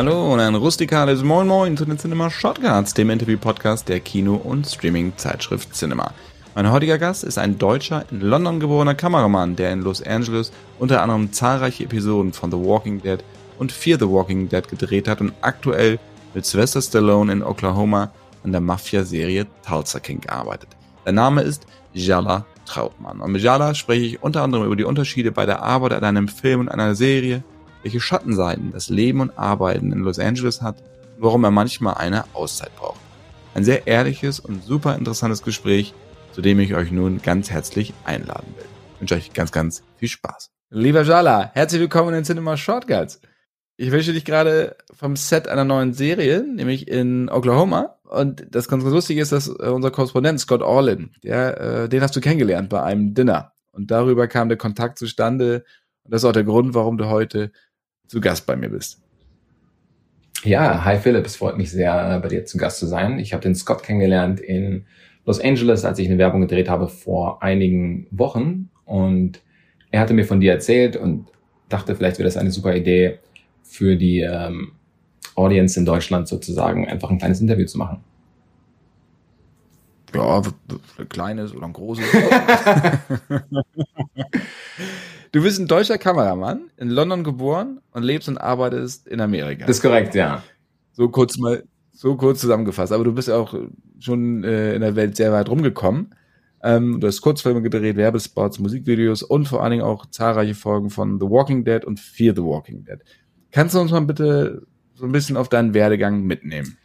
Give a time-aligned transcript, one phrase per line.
[0.00, 4.66] Hallo und ein rustikales Moin Moin zu den Cinema Shotguards, dem Interview-Podcast der Kino- und
[4.66, 6.14] Streaming-Zeitschrift Cinema.
[6.54, 11.02] Mein heutiger Gast ist ein deutscher, in London geborener Kameramann, der in Los Angeles unter
[11.02, 13.22] anderem zahlreiche Episoden von The Walking Dead
[13.58, 15.98] und Fear the Walking Dead gedreht hat und aktuell
[16.32, 18.10] mit Sylvester Stallone in Oklahoma
[18.42, 20.70] an der Mafia-Serie Tulsa King arbeitet.
[21.04, 23.20] Der Name ist Jala Trautmann.
[23.20, 26.28] Und mit Jala spreche ich unter anderem über die Unterschiede bei der Arbeit an einem
[26.28, 27.44] Film und einer Serie,
[27.82, 30.78] welche Schattenseiten das Leben und Arbeiten in Los Angeles hat
[31.16, 33.00] und warum er manchmal eine Auszeit braucht.
[33.54, 35.94] Ein sehr ehrliches und super interessantes Gespräch,
[36.32, 38.66] zu dem ich euch nun ganz herzlich einladen will.
[38.94, 40.50] Ich wünsche euch ganz, ganz viel Spaß.
[40.70, 43.20] Lieber Jala, herzlich willkommen in Cinema Shortcuts.
[43.76, 47.96] Ich wünsche dich gerade vom Set einer neuen Serie, nämlich in Oklahoma.
[48.04, 52.02] Und das ganz, ganz lustig ist, dass äh, unser Korrespondent Scott Orlin, der, äh, den
[52.02, 53.52] hast du kennengelernt bei einem Dinner.
[53.72, 55.64] Und darüber kam der Kontakt zustande.
[56.02, 57.52] Und das ist auch der Grund, warum du heute
[58.10, 59.00] zu Gast bei mir bist.
[60.42, 63.20] Ja, hi Philipp, es freut mich sehr, äh, bei dir zu Gast zu sein.
[63.20, 64.84] Ich habe den Scott kennengelernt in
[65.24, 68.68] Los Angeles, als ich eine Werbung gedreht habe vor einigen Wochen.
[68.84, 69.40] Und
[69.92, 71.28] er hatte mir von dir erzählt und
[71.68, 73.20] dachte, vielleicht wäre das eine super Idee,
[73.62, 74.72] für die ähm,
[75.36, 78.02] Audience in Deutschland sozusagen einfach ein kleines Interview zu machen.
[80.12, 80.42] Ja,
[80.98, 82.04] ein kleines oder ein großes.
[85.32, 89.66] du bist ein deutscher Kameramann, in London geboren und lebst und arbeitest in Amerika.
[89.66, 90.42] Das ist korrekt, ja.
[90.92, 92.92] So kurz mal, so kurz zusammengefasst.
[92.92, 93.54] Aber du bist auch
[93.98, 96.14] schon äh, in der Welt sehr weit rumgekommen.
[96.62, 101.18] Ähm, du hast Kurzfilme gedreht, Werbespots, Musikvideos und vor allen Dingen auch zahlreiche Folgen von
[101.18, 102.98] The Walking Dead und Fear the Walking Dead.
[103.50, 106.76] Kannst du uns mal bitte so ein bisschen auf deinen Werdegang mitnehmen?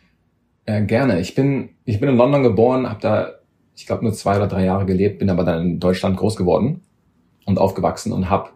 [0.66, 1.20] Äh, gerne.
[1.20, 3.34] Ich bin, ich bin in London geboren, habe da,
[3.76, 6.82] ich glaube, nur zwei oder drei Jahre gelebt, bin aber dann in Deutschland groß geworden
[7.46, 8.50] und aufgewachsen und habe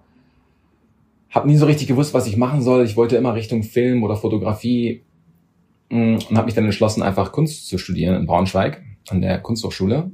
[1.30, 2.84] hab nie so richtig gewusst, was ich machen soll.
[2.84, 5.04] Ich wollte immer Richtung Film oder Fotografie
[5.90, 10.12] mm, und habe mich dann entschlossen, einfach Kunst zu studieren in Braunschweig an der Kunsthochschule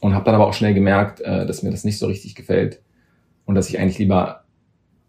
[0.00, 2.82] und habe dann aber auch schnell gemerkt, äh, dass mir das nicht so richtig gefällt
[3.46, 4.44] und dass ich eigentlich lieber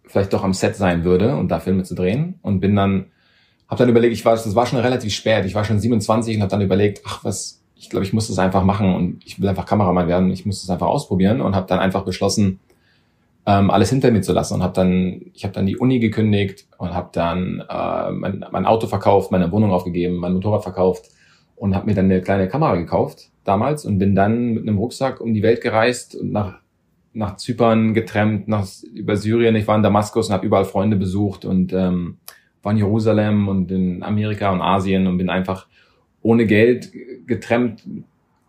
[0.05, 3.11] vielleicht doch am Set sein würde und da Filme zu drehen und bin dann
[3.69, 6.41] habe dann überlegt, ich war das war schon relativ spät, ich war schon 27 und
[6.41, 9.47] habe dann überlegt, ach was, ich glaube, ich muss das einfach machen und ich will
[9.47, 12.59] einfach Kameramann werden, ich muss das einfach ausprobieren und habe dann einfach beschlossen,
[13.45, 16.67] ähm, alles hinter mir zu lassen und habe dann ich habe dann die Uni gekündigt
[16.77, 21.09] und habe dann äh, mein, mein Auto verkauft, meine Wohnung aufgegeben, mein Motorrad verkauft
[21.55, 25.21] und habe mir dann eine kleine Kamera gekauft damals und bin dann mit einem Rucksack
[25.21, 26.59] um die Welt gereist und nach
[27.11, 29.55] nach Zypern getrennt, nach, über Syrien.
[29.55, 32.17] Ich war in Damaskus und habe überall Freunde besucht und ähm,
[32.61, 35.67] war in Jerusalem und in Amerika und Asien und bin einfach
[36.21, 36.91] ohne Geld
[37.25, 37.83] getrennt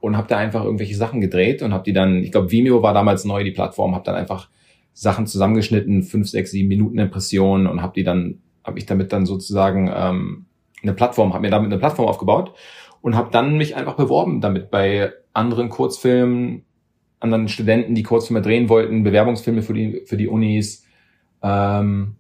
[0.01, 2.95] und habe da einfach irgendwelche Sachen gedreht und habe die dann, ich glaube Vimeo war
[2.95, 4.49] damals neu, die Plattform, habe dann einfach
[4.93, 9.27] Sachen zusammengeschnitten, fünf, sechs, sieben Minuten Impressionen und habe die dann, habe ich damit dann
[9.27, 10.47] sozusagen ähm,
[10.83, 12.55] eine Plattform, habe mir damit eine Plattform aufgebaut
[13.03, 16.65] und habe dann mich einfach beworben damit bei anderen Kurzfilmen,
[17.21, 20.85] anderen Studenten, die Kurzfilme drehen wollten, Bewerbungsfilme für die, für die Unis
[21.43, 22.17] ähm,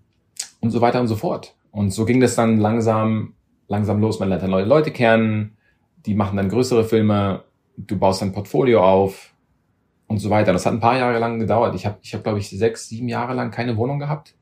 [0.60, 1.54] und so weiter und so fort.
[1.70, 3.34] Und so ging das dann langsam,
[3.68, 4.20] langsam los.
[4.20, 5.56] Man lernt dann neue Leute kennen,
[6.06, 7.44] die machen dann größere Filme,
[7.76, 9.34] du baust ein Portfolio auf
[10.10, 10.52] und so weiter.
[10.52, 11.74] Das hat ein paar Jahre lang gedauert.
[11.76, 14.34] Ich habe, ich hab, glaube ich, sechs, sieben Jahre lang keine Wohnung gehabt.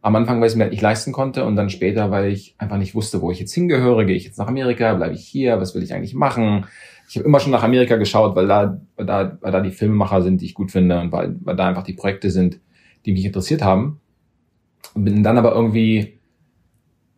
[0.00, 2.56] Am Anfang, weil ich es mir halt nicht leisten konnte und dann später, weil ich
[2.58, 4.04] einfach nicht wusste, wo ich jetzt hingehöre.
[4.04, 4.94] Gehe ich jetzt nach Amerika?
[4.94, 5.60] Bleibe ich hier?
[5.60, 6.66] Was will ich eigentlich machen?
[7.12, 10.22] ich habe immer schon nach Amerika geschaut, weil da, weil da, weil da die Filmemacher
[10.22, 12.58] sind, die ich gut finde und weil, weil da einfach die Projekte sind,
[13.04, 14.00] die mich interessiert haben.
[14.94, 16.18] Bin dann aber irgendwie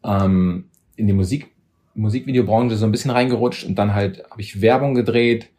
[0.03, 0.65] ähm,
[0.97, 1.53] in die Musik,
[1.95, 5.51] Musikvideobranche so ein bisschen reingerutscht und dann halt habe ich Werbung gedreht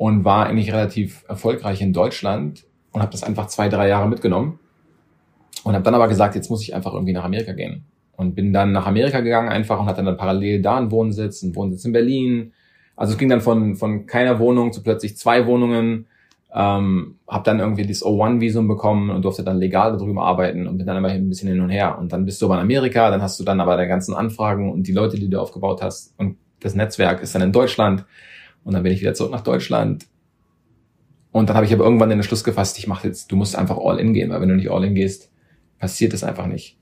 [0.00, 4.58] und war eigentlich relativ erfolgreich in Deutschland und habe das einfach zwei, drei Jahre mitgenommen
[5.62, 7.84] und habe dann aber gesagt, jetzt muss ich einfach irgendwie nach Amerika gehen
[8.16, 11.54] und bin dann nach Amerika gegangen einfach und hatte dann parallel da einen Wohnsitz, einen
[11.54, 12.54] Wohnsitz in Berlin,
[12.96, 16.06] also es ging dann von, von keiner Wohnung zu plötzlich zwei Wohnungen.
[16.54, 20.86] Ähm, habe dann irgendwie das O1-Visum bekommen und durfte dann legal darüber arbeiten und bin
[20.86, 21.98] dann immer ein bisschen hin und her.
[21.98, 24.72] Und dann bist du aber in Amerika, dann hast du dann aber die ganzen Anfragen
[24.72, 28.04] und die Leute, die du aufgebaut hast und das Netzwerk ist dann in Deutschland.
[28.64, 30.06] Und dann bin ich wieder zurück nach Deutschland.
[31.32, 33.78] Und dann habe ich aber irgendwann den Schluss gefasst, ich mache jetzt, du musst einfach
[33.78, 35.30] all in gehen, weil wenn du nicht all in gehst,
[35.78, 36.78] passiert es einfach nicht.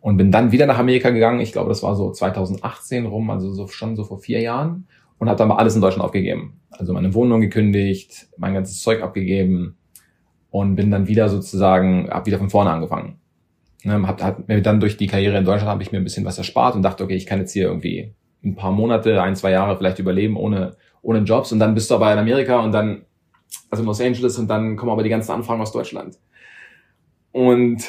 [0.00, 1.40] Und bin dann wieder nach Amerika gegangen.
[1.40, 4.86] Ich glaube, das war so 2018 rum, also so schon so vor vier Jahren
[5.18, 6.60] und habe dann mal alles in Deutschland aufgegeben.
[6.70, 9.76] Also meine Wohnung gekündigt, mein ganzes Zeug abgegeben
[10.50, 13.18] und bin dann wieder sozusagen, hab wieder von vorne angefangen.
[13.84, 16.24] Ne, hab, hab mir dann durch die Karriere in Deutschland habe ich mir ein bisschen
[16.24, 18.14] was erspart und dachte, okay, ich kann jetzt hier irgendwie
[18.44, 20.76] ein paar Monate, ein, zwei Jahre vielleicht überleben ohne,
[21.08, 23.06] ohne Jobs und dann bist du aber in Amerika und dann,
[23.70, 26.18] also in Los Angeles und dann kommen aber die ganzen Anfragen aus Deutschland.
[27.32, 27.82] Und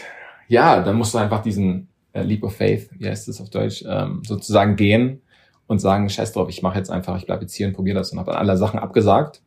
[0.47, 3.83] ja, dann musst du einfach diesen, äh, Leap of Faith, wie heißt das auf Deutsch,
[3.85, 5.21] ähm, sozusagen gehen
[5.67, 8.13] und sagen, scheiß drauf, ich mache jetzt einfach, ich bleibe jetzt hier und probiere das
[8.13, 9.41] und habe dann alle Sachen abgesagt,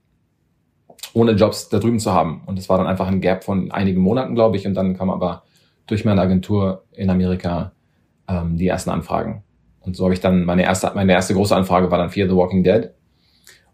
[1.15, 2.43] ohne Jobs da drüben zu haben.
[2.45, 4.67] Und das war dann einfach ein Gap von einigen Monaten, glaube ich.
[4.67, 5.45] Und dann kam aber
[5.87, 7.73] durch meine Agentur in Amerika
[8.29, 9.45] ähm, die ersten Anfragen.
[9.81, 12.37] Und so habe ich dann meine erste, meine erste große Anfrage war dann Fear the
[12.37, 12.91] Walking Dead.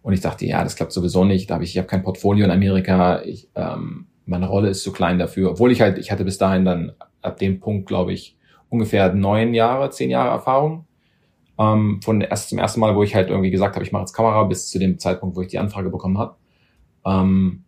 [0.08, 1.50] Und ich dachte, ja, das klappt sowieso nicht.
[1.50, 3.20] Da habe ich, ich habe kein Portfolio in Amerika.
[3.26, 5.50] Ich, ähm, meine Rolle ist zu klein dafür.
[5.50, 8.38] Obwohl ich halt, ich hatte bis dahin dann ab dem Punkt, glaube ich,
[8.70, 10.86] ungefähr neun Jahre, zehn Jahre Erfahrung.
[11.58, 14.14] Ähm, von erst zum ersten Mal, wo ich halt irgendwie gesagt habe, ich mache jetzt
[14.14, 16.36] Kamera, bis zu dem Zeitpunkt, wo ich die Anfrage bekommen habe.
[17.04, 17.64] Ähm,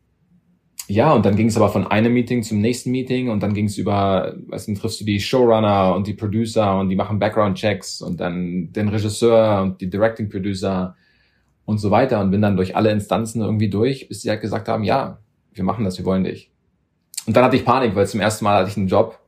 [0.89, 3.67] ja, und dann ging es aber von einem Meeting zum nächsten Meeting und dann ging
[3.67, 8.01] es über, weißt du, triffst du die Showrunner und die Producer und die machen Background-Checks
[8.01, 10.97] und dann den Regisseur und die Directing-Producer
[11.65, 14.69] und so weiter und bin dann durch alle Instanzen irgendwie durch, bis sie halt gesagt
[14.69, 15.19] haben, ja,
[15.53, 16.51] wir machen das, wir wollen dich.
[17.27, 19.19] Und dann hatte ich Panik, weil zum ersten Mal hatte ich einen Job,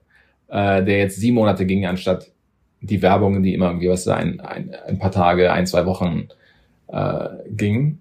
[0.49, 2.32] äh, der jetzt sieben Monate ging, anstatt
[2.81, 6.29] die Werbung, die immer irgendwie, was ein, ein, ein paar Tage, ein, zwei Wochen
[6.88, 7.99] äh, ging.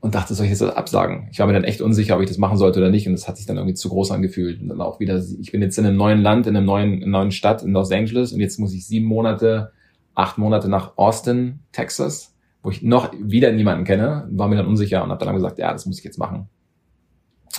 [0.00, 1.28] Und dachte, soll ich jetzt absagen?
[1.30, 3.06] Ich war mir dann echt unsicher, ob ich das machen sollte oder nicht.
[3.06, 4.60] Und das hat sich dann irgendwie zu groß angefühlt.
[4.60, 7.30] Und dann auch wieder, ich bin jetzt in einem neuen Land, in einem neuen, neuen
[7.30, 8.32] Stadt in Los Angeles.
[8.32, 9.70] Und jetzt muss ich sieben Monate,
[10.16, 12.31] acht Monate nach Austin, Texas
[12.62, 15.72] wo ich noch wieder niemanden kenne, war mir dann unsicher und habe dann gesagt, ja,
[15.72, 16.48] das muss ich jetzt machen.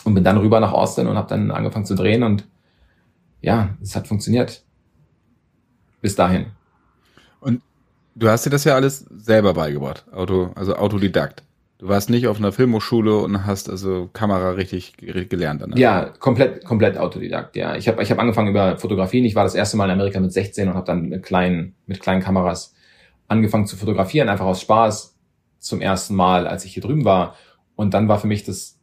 [0.05, 2.47] Und bin dann rüber nach Austin und habe dann angefangen zu drehen und
[3.41, 4.63] ja, es hat funktioniert.
[6.01, 6.47] Bis dahin.
[7.41, 7.61] Und
[8.15, 11.44] du hast dir das ja alles selber beigebracht, Auto, also Autodidakt.
[11.83, 15.61] Du warst nicht auf einer Filmhochschule und hast also Kamera richtig gelernt.
[15.61, 15.75] Dann.
[15.75, 17.57] Ja, komplett, komplett Autodidakt.
[17.57, 19.25] Ja, ich habe ich hab angefangen über Fotografien.
[19.25, 22.00] Ich war das erste Mal in Amerika mit 16 und habe dann mit kleinen, mit
[22.00, 22.73] kleinen Kameras
[23.33, 25.18] angefangen zu fotografieren, einfach aus Spaß
[25.59, 27.35] zum ersten Mal, als ich hier drüben war.
[27.75, 28.80] Und dann war für mich das,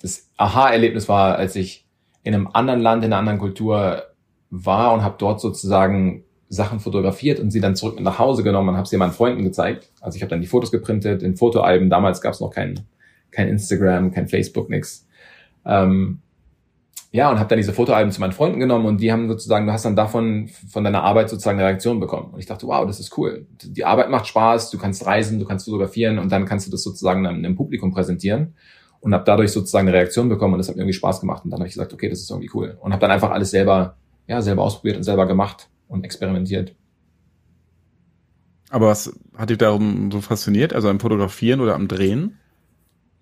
[0.00, 1.86] das Aha-Erlebnis war, als ich
[2.22, 4.04] in einem anderen Land, in einer anderen Kultur
[4.50, 8.70] war und habe dort sozusagen Sachen fotografiert und sie dann zurück mit nach Hause genommen
[8.70, 9.90] und habe sie meinen Freunden gezeigt.
[10.00, 11.90] Also ich habe dann die Fotos geprintet in Fotoalben.
[11.90, 12.80] Damals gab es noch kein,
[13.30, 15.06] kein Instagram, kein Facebook, nix.
[15.64, 16.20] Ähm,
[17.12, 19.72] ja, und habe dann diese Fotoalben zu meinen Freunden genommen und die haben sozusagen, du
[19.72, 22.32] hast dann davon von deiner Arbeit sozusagen eine Reaktion bekommen.
[22.32, 23.46] Und ich dachte, wow, das ist cool.
[23.62, 26.84] Die Arbeit macht Spaß, du kannst reisen, du kannst fotografieren und dann kannst du das
[26.84, 28.54] sozusagen einem, einem Publikum präsentieren
[29.00, 31.44] und habe dadurch sozusagen eine Reaktion bekommen und das hat mir irgendwie Spaß gemacht.
[31.44, 32.78] Und dann habe ich gesagt, okay, das ist irgendwie cool.
[32.80, 33.96] Und habe dann einfach alles selber,
[34.28, 36.76] ja, selber ausprobiert und selber gemacht und experimentiert.
[38.68, 40.72] Aber was hat dich darum so fasziniert?
[40.72, 42.38] Also am Fotografieren oder am Drehen?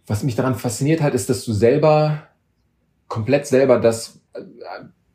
[0.07, 2.28] Was mich daran fasziniert hat, ist, dass du selber
[3.09, 4.21] komplett selber das,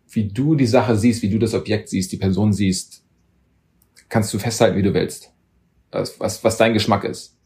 [0.10, 3.04] wie du die Sache siehst, wie du das Objekt siehst, die Person siehst,
[4.10, 5.32] kannst du festhalten, wie du willst.
[5.92, 7.38] Was, was, was dein Geschmack ist.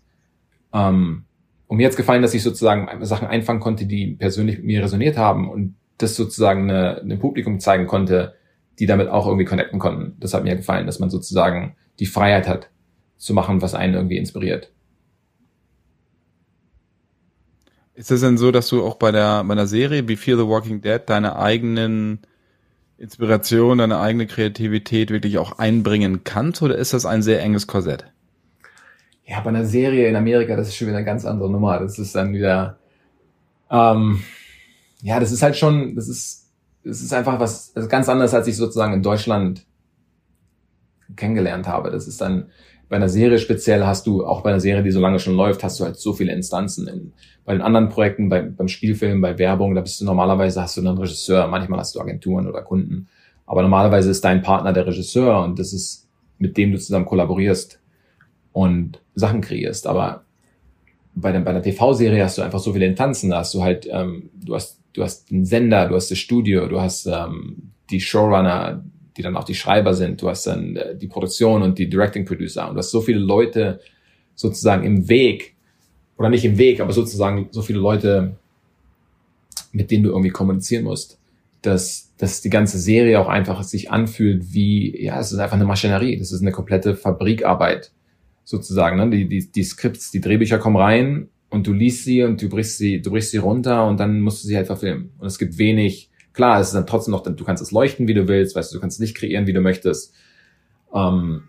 [0.74, 1.26] Ähm,
[1.68, 5.18] und mir jetzt gefallen, dass ich sozusagen Sachen einfangen konnte, die persönlich mit mir resoniert
[5.18, 8.36] haben und das sozusagen eine, einem Publikum zeigen konnte,
[8.80, 10.18] die damit auch irgendwie connecten konnten.
[10.20, 12.70] Das hat mir gefallen, dass man sozusagen die Freiheit hat,
[13.18, 14.72] zu machen, was einen irgendwie inspiriert.
[17.98, 20.48] Ist es denn so, dass du auch bei der, bei der Serie wie Fear the
[20.48, 22.20] Walking Dead deine eigenen
[23.00, 28.06] Inspiration, deine eigene Kreativität wirklich auch einbringen kannst oder ist das ein sehr enges Korsett?
[29.26, 31.80] Ja, bei einer Serie in Amerika, das ist schon wieder eine ganz andere Nummer.
[31.80, 32.78] Das ist dann wieder,
[33.72, 34.22] ähm,
[35.02, 36.52] ja, das ist halt schon, das ist,
[36.84, 39.66] das ist einfach was, ganz anders, als ich sozusagen in Deutschland
[41.16, 41.90] kennengelernt habe.
[41.90, 42.52] Das ist dann,
[42.90, 45.64] bei einer Serie speziell hast du, auch bei einer Serie, die so lange schon läuft,
[45.64, 46.88] hast du halt so viele Instanzen.
[46.88, 47.14] In,
[47.46, 50.82] bei den anderen Projekten, bei, beim Spielfilm, bei Werbung, da bist du normalerweise, hast du
[50.82, 53.08] einen Regisseur, manchmal hast du Agenturen oder Kunden.
[53.46, 57.80] Aber normalerweise ist dein Partner der Regisseur und das ist, mit dem du zusammen kollaborierst
[58.52, 59.88] und Sachen kreierst.
[59.88, 60.24] Aber
[61.16, 63.30] bei, der, bei der TV-Serie hast du einfach so viele Instanzen.
[63.30, 66.68] Da hast du halt, ähm, du hast, du hast den Sender, du hast das Studio,
[66.68, 68.84] du hast ähm, die Showrunner,
[69.18, 72.26] die dann auch die Schreiber sind, du hast dann äh, die Produktion und die Directing
[72.26, 73.80] Producer und du hast so viele Leute
[74.36, 75.56] sozusagen im Weg,
[76.18, 78.38] oder nicht im Weg, aber sozusagen so viele Leute,
[79.72, 81.20] mit denen du irgendwie kommunizieren musst,
[81.62, 85.66] dass, dass die ganze Serie auch einfach sich anfühlt wie, ja, es ist einfach eine
[85.66, 87.92] Maschinerie, das ist eine komplette Fabrikarbeit
[88.44, 88.98] sozusagen.
[88.98, 89.10] Ne?
[89.10, 92.78] Die, die, die Skripts, die Drehbücher kommen rein und du liest sie und du brichst
[92.78, 95.12] sie, du brichst sie runter und dann musst du sie halt verfilmen.
[95.20, 96.07] Und es gibt wenig
[96.38, 98.76] Klar, es ist dann trotzdem noch, du kannst es leuchten, wie du willst, weißt du,
[98.76, 100.14] du kannst es nicht kreieren, wie du möchtest.
[100.94, 101.46] Ähm,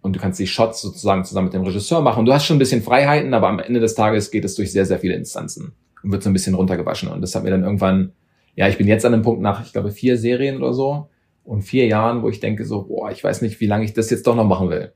[0.00, 2.24] und du kannst die Shots sozusagen zusammen mit dem Regisseur machen.
[2.24, 4.86] Du hast schon ein bisschen Freiheiten, aber am Ende des Tages geht es durch sehr,
[4.86, 5.72] sehr viele Instanzen
[6.04, 7.08] und wird so ein bisschen runtergewaschen.
[7.08, 8.12] Und das hat mir dann irgendwann,
[8.54, 11.10] ja, ich bin jetzt an einem Punkt nach, ich glaube, vier Serien oder so
[11.42, 14.08] und vier Jahren, wo ich denke so, boah, ich weiß nicht, wie lange ich das
[14.08, 14.92] jetzt doch noch machen will.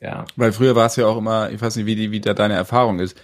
[0.00, 0.24] Ja.
[0.36, 2.54] Weil früher war es ja auch immer, ich weiß nicht, wie, die, wie da deine
[2.54, 3.20] Erfahrung ist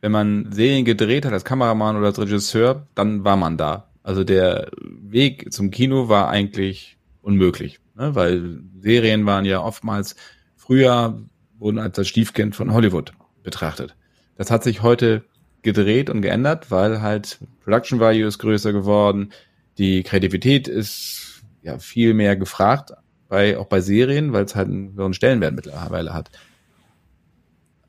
[0.00, 3.88] wenn man Serien gedreht hat als Kameramann oder als Regisseur, dann war man da.
[4.02, 8.14] Also der Weg zum Kino war eigentlich unmöglich, ne?
[8.14, 10.16] weil Serien waren ja oftmals
[10.56, 11.20] früher
[11.58, 13.12] wurden als das Stiefkind von Hollywood
[13.42, 13.96] betrachtet.
[14.36, 15.24] Das hat sich heute
[15.62, 19.32] gedreht und geändert, weil halt Production Value ist größer geworden,
[19.78, 22.92] die Kreativität ist ja viel mehr gefragt,
[23.28, 26.30] bei, auch bei Serien, weil es halt einen höheren Stellenwert mittlerweile hat.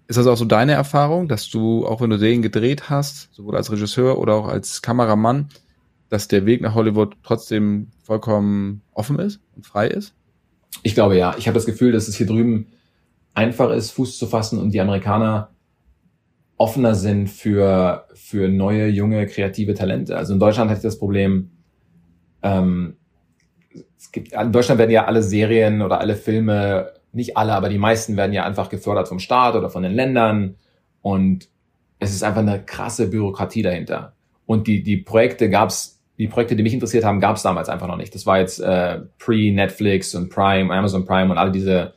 [0.09, 3.55] Ist das auch so deine Erfahrung, dass du, auch wenn du Serien gedreht hast, sowohl
[3.55, 5.49] als Regisseur oder auch als Kameramann,
[6.09, 10.15] dass der Weg nach Hollywood trotzdem vollkommen offen ist und frei ist?
[10.81, 11.35] Ich glaube ja.
[11.37, 12.69] Ich habe das Gefühl, dass es hier drüben
[13.35, 15.51] einfach ist, Fuß zu fassen und die Amerikaner
[16.57, 20.17] offener sind für, für neue, junge, kreative Talente.
[20.17, 21.51] Also in Deutschland hatte ich das Problem,
[22.41, 22.97] ähm,
[23.95, 27.77] es gibt, in Deutschland werden ja alle Serien oder alle Filme, nicht alle, aber die
[27.77, 30.55] meisten werden ja einfach gefördert vom Staat oder von den Ländern
[31.01, 31.49] und
[31.99, 34.13] es ist einfach eine krasse Bürokratie dahinter.
[34.45, 37.97] Und die, die Projekte gab's, die Projekte, die mich interessiert haben, gab's damals einfach noch
[37.97, 38.15] nicht.
[38.15, 41.93] Das war jetzt äh, pre-Netflix und Prime, Amazon Prime und all diese,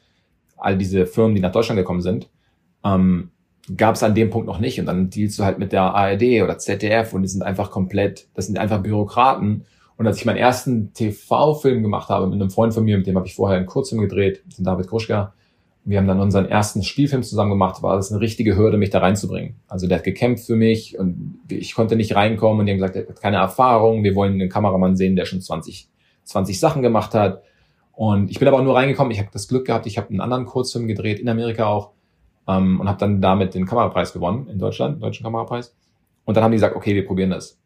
[0.57, 2.29] all diese Firmen, die nach Deutschland gekommen sind.
[2.85, 3.31] Ähm,
[3.77, 4.81] gab es an dem Punkt noch nicht.
[4.81, 8.27] Und dann dealst du halt mit der ARD oder ZDF und die sind einfach komplett,
[8.35, 9.65] das sind einfach Bürokraten.
[9.97, 13.17] Und als ich meinen ersten TV-Film gemacht habe mit einem Freund von mir, mit dem
[13.17, 15.33] habe ich vorher einen Kurzfilm gedreht, mit David Gruschka,
[15.85, 19.01] wir haben dann unseren ersten Spielfilm zusammen gemacht, war das eine richtige Hürde, mich da
[19.01, 19.57] reinzubringen.
[19.67, 22.97] Also der hat gekämpft für mich und ich konnte nicht reinkommen und die haben gesagt,
[22.97, 25.89] er hat keine Erfahrung, wir wollen einen Kameramann sehen, der schon 20,
[26.25, 27.43] 20 Sachen gemacht hat.
[27.93, 30.47] Und ich bin aber nur reingekommen, ich habe das Glück gehabt, ich habe einen anderen
[30.47, 31.91] Kurzfilm gedreht, in Amerika auch,
[32.47, 35.75] ähm, und habe dann damit den Kamerapreis gewonnen in Deutschland, deutschen Kamerapreis.
[36.25, 37.59] Und dann haben die gesagt, okay, wir probieren das.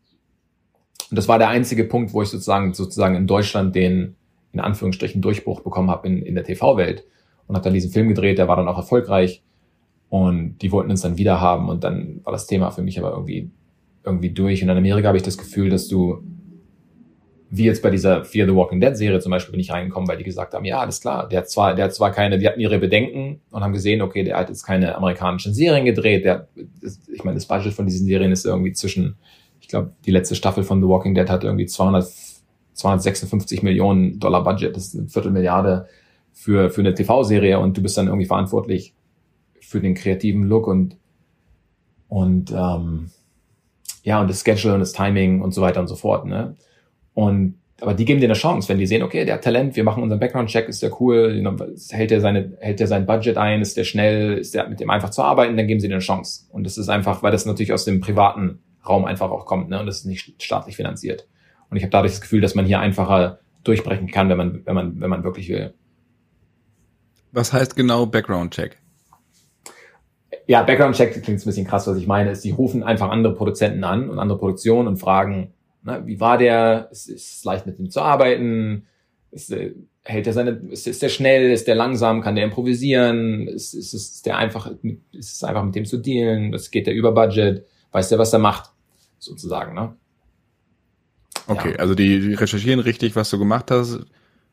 [1.11, 4.17] Und das war der einzige Punkt, wo ich sozusagen sozusagen in Deutschland den
[4.53, 7.05] in Anführungsstrichen Durchbruch bekommen habe in, in der TV-Welt
[7.47, 9.43] und habe dann diesen Film gedreht, der war dann auch erfolgreich.
[10.09, 13.11] Und die wollten uns dann wieder haben und dann war das Thema für mich aber
[13.11, 13.51] irgendwie
[14.05, 14.63] irgendwie durch.
[14.63, 16.23] Und in Amerika habe ich das Gefühl, dass du
[17.51, 20.19] wie jetzt bei dieser Fear the Walking Dead Serie zum Beispiel bin ich reingekommen, weil
[20.19, 22.61] die gesagt haben, ja, alles klar, der hat zwar, der hat zwar keine, die hatten
[22.61, 26.49] ihre Bedenken und haben gesehen, okay, der hat jetzt keine amerikanischen Serien gedreht, der,
[27.13, 29.17] ich meine, das Budget von diesen Serien ist irgendwie zwischen,
[29.67, 32.09] ich glaube, die letzte Staffel von The Walking Dead hat irgendwie 200,
[32.75, 35.89] 256 Millionen Dollar Budget, das ist eine Viertelmilliarde
[36.33, 38.95] für, für eine TV-Serie und du bist dann irgendwie verantwortlich
[39.61, 40.97] für den kreativen Look und,
[42.07, 43.11] und, ähm,
[44.05, 46.55] ja, und das Schedule und das Timing und so weiter und so fort, ne?
[47.13, 49.85] Und aber die geben dir eine Chance, wenn die sehen, okay, der hat Talent, wir
[49.85, 51.45] machen unseren Background-Check, ist der cool,
[51.91, 54.89] hält er seine, hält er sein Budget ein, ist der schnell, ist der mit dem
[54.89, 56.47] einfach zu arbeiten, dann geben sie dir eine Chance.
[56.53, 59.81] Und das ist einfach, weil das natürlich aus dem privaten Raum einfach auch kommt, ne?
[59.81, 61.29] Und das ist nicht staatlich finanziert.
[61.71, 64.75] Und ich habe dadurch das Gefühl, dass man hier einfacher durchbrechen kann, wenn man, wenn
[64.75, 65.75] man, wenn man wirklich will.
[67.33, 68.79] Was heißt genau Background-Check?
[70.47, 73.83] Ja, Background-Check klingt ein bisschen krass, was ich meine, ist, die rufen einfach andere Produzenten
[73.83, 75.53] an und andere Produktionen und fragen,
[75.87, 76.03] Ne?
[76.05, 76.89] Wie war der?
[76.91, 78.87] Ist, ist es leicht mit ihm zu arbeiten?
[79.31, 81.53] Ist, äh, hält er seine, ist, ist der schnell?
[81.53, 82.21] Ist der langsam?
[82.21, 83.47] Kann der improvisieren?
[83.47, 84.71] Ist, ist, ist der einfach,
[85.13, 86.53] ist es einfach mit dem zu dealen?
[86.53, 87.65] Was geht der über Budget?
[87.93, 88.73] Weiß der, was er macht?
[89.19, 89.97] Sozusagen, ne?
[91.47, 91.77] Okay, ja.
[91.77, 94.01] also die, die recherchieren richtig, was du gemacht hast,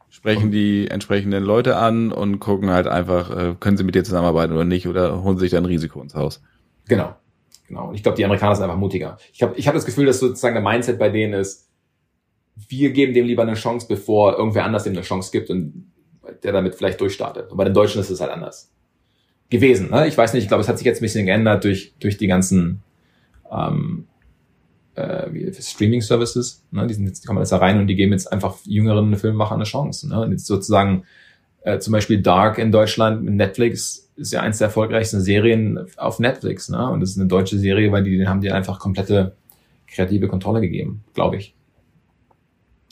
[0.10, 4.03] sprechen und, die entsprechenden Leute an und gucken halt einfach, äh, können sie mit dir
[4.03, 6.41] zusammenarbeiten oder nicht oder holen sich dann Risiko ins Haus.
[6.88, 7.15] Genau.
[7.67, 7.89] Genau.
[7.89, 9.17] Und ich glaube, die Amerikaner sind einfach mutiger.
[9.34, 11.70] Ich habe ich hab das Gefühl, dass sozusagen der Mindset bei denen ist,
[12.55, 15.91] wir geben dem lieber eine Chance, bevor irgendwer anders dem eine Chance gibt und
[16.43, 17.51] der damit vielleicht durchstartet.
[17.51, 18.72] Und bei den Deutschen ist es halt anders
[19.50, 19.89] gewesen.
[19.89, 20.08] Ne?
[20.08, 22.27] Ich weiß nicht, ich glaube, es hat sich jetzt ein bisschen geändert durch, durch die
[22.27, 22.84] ganzen
[23.51, 24.08] ähm,
[24.96, 26.64] äh, Streaming-Services.
[26.72, 26.88] Ne?
[26.88, 29.56] Die, sind jetzt, die kommen jetzt da rein und die geben jetzt einfach jüngeren Filmemachern
[29.56, 30.08] eine Chance.
[30.10, 30.22] Ne?
[30.22, 31.04] Und jetzt sozusagen
[31.64, 36.20] äh, zum Beispiel Dark in Deutschland mit Netflix ist ja eins der erfolgreichsten Serien auf
[36.20, 36.90] Netflix, ne?
[36.90, 39.36] Und das ist eine deutsche Serie, weil die haben dir einfach komplette
[39.88, 41.56] kreative Kontrolle gegeben, glaube ich.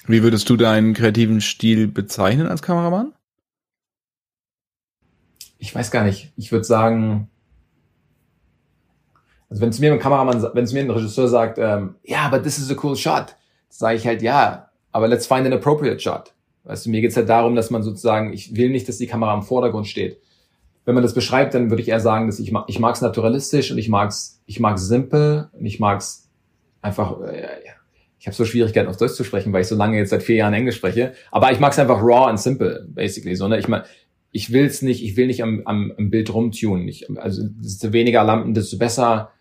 [0.07, 3.13] Wie würdest du deinen kreativen Stil bezeichnen als Kameramann?
[5.59, 6.31] Ich weiß gar nicht.
[6.37, 7.29] Ich würde sagen,
[9.51, 12.41] also wenn zu mir ein Kameramann, wenn zu mir ein Regisseur sagt, ähm, ja, but
[12.41, 13.35] this is a cool shot,
[13.69, 16.33] sage ich halt ja, aber let's find an appropriate shot.
[16.63, 19.35] Weißt du, mir geht's halt darum, dass man sozusagen, ich will nicht, dass die Kamera
[19.35, 20.17] im Vordergrund steht
[20.85, 23.71] wenn man das beschreibt, dann würde ich eher sagen, dass ich mag, ich mag's naturalistisch
[23.71, 26.29] und ich mag's, ich mag's simpel und ich mag's
[26.81, 27.47] einfach, äh,
[28.19, 30.37] ich habe so Schwierigkeiten auf Deutsch zu sprechen, weil ich so lange jetzt seit vier
[30.37, 31.13] Jahren Englisch spreche.
[31.31, 33.35] Aber ich mag's einfach raw and simple, basically.
[33.35, 33.59] So, ne?
[33.59, 33.81] Ich mein,
[34.31, 36.87] ich will's nicht, ich will nicht am, am, am Bild rumtunen.
[36.87, 39.31] Ich, also desto weniger Lampen, desto besser,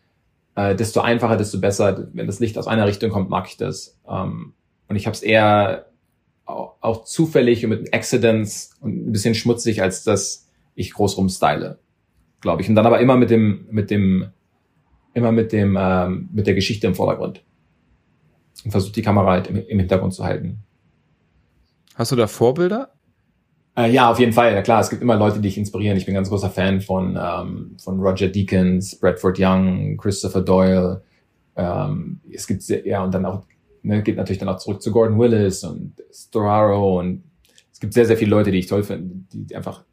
[0.61, 2.09] äh, desto einfacher, desto besser.
[2.13, 3.99] Wenn das Licht aus einer Richtung kommt, mag ich das.
[4.09, 4.55] Ähm,
[4.89, 5.87] und ich habe es eher
[6.45, 11.79] auch, auch zufällig und mit Accidents und ein bisschen schmutzig, als das ich groß rumstyle,
[12.41, 12.69] glaube ich.
[12.69, 14.31] Und dann aber immer mit dem, mit dem,
[15.15, 17.43] immer mit dem, ähm, mit der Geschichte im Vordergrund.
[18.65, 20.59] Und versucht die Kamera halt im, im Hintergrund zu halten.
[21.95, 22.93] Hast du da Vorbilder?
[23.81, 24.53] Äh, ja, auf jeden Fall.
[24.55, 25.97] Ja klar, es gibt immer Leute, die dich inspirieren.
[25.97, 31.03] Ich bin ganz großer Fan von, ähm, von Roger Deakins, Bradford Young, Christopher Doyle.
[31.57, 33.45] Ähm, es gibt ja, und dann auch,
[33.83, 37.25] ne, geht natürlich dann auch zurück zu Gordon Willis und Storaro und
[37.73, 39.85] es gibt sehr, sehr viele Leute, die ich toll finde, die, einfach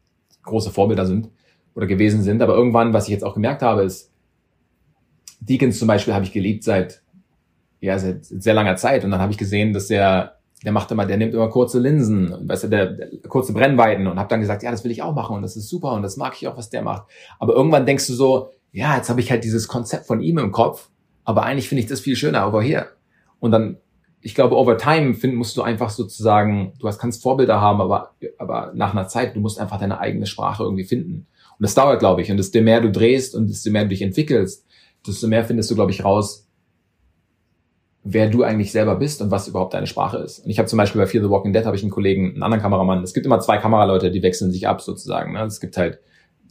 [0.42, 1.30] große Vorbilder sind
[1.74, 2.42] oder gewesen sind.
[2.42, 4.12] Aber irgendwann, was ich jetzt auch gemerkt habe, ist,
[5.40, 7.02] Deakins zum Beispiel habe ich geliebt seit,
[7.80, 9.04] ja, seit sehr langer Zeit.
[9.04, 12.48] Und dann habe ich gesehen, dass der, der macht immer, der nimmt immer kurze Linsen,
[12.48, 15.14] weißt du, der, der kurze Brennweiten und habe dann gesagt, ja, das will ich auch
[15.14, 17.04] machen und das ist super und das mag ich auch, was der macht.
[17.38, 20.50] Aber irgendwann denkst du so, ja, jetzt habe ich halt dieses Konzept von ihm im
[20.50, 20.88] Kopf,
[21.24, 22.86] aber eigentlich finde ich das viel schöner over here.
[23.38, 23.76] Und dann,
[24.20, 28.14] ich glaube, over time find, musst du einfach sozusagen, du hast, kannst Vorbilder haben, aber,
[28.38, 31.26] aber nach einer Zeit, du musst einfach deine eigene Sprache irgendwie finden.
[31.58, 32.30] Und das dauert, glaube ich.
[32.30, 34.66] Und desto mehr du drehst und desto mehr du dich entwickelst,
[35.06, 36.47] desto mehr findest du, glaube ich, raus,
[38.10, 40.40] wer du eigentlich selber bist und was überhaupt deine Sprache ist.
[40.40, 42.42] Und ich habe zum Beispiel bei Fear the Walking Dead habe ich einen Kollegen, einen
[42.42, 43.02] anderen Kameramann.
[43.02, 45.34] Es gibt immer zwei Kameraleute, die wechseln sich ab sozusagen.
[45.34, 45.44] Ne?
[45.44, 46.00] Es gibt halt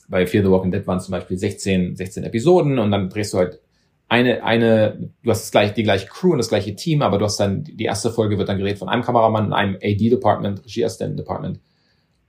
[0.08, 3.40] bei Fear the Walking Dead waren zum Beispiel 16, 16 Episoden und dann drehst du
[3.40, 3.60] halt
[4.08, 7.40] eine, eine, du hast das die gleiche Crew und das gleiche Team, aber du hast
[7.40, 11.60] dann, die erste Folge wird dann gedreht von einem Kameramann einem AD-Department, Regieassistent-Department.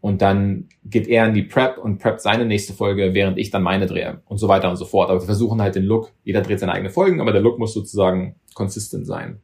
[0.00, 3.62] Und dann geht er in die Prep und preppt seine nächste Folge, während ich dann
[3.62, 5.10] meine drehe und so weiter und so fort.
[5.10, 7.74] Aber wir versuchen halt den Look, jeder dreht seine eigene Folgen, aber der Look muss
[7.74, 9.40] sozusagen consistent sein.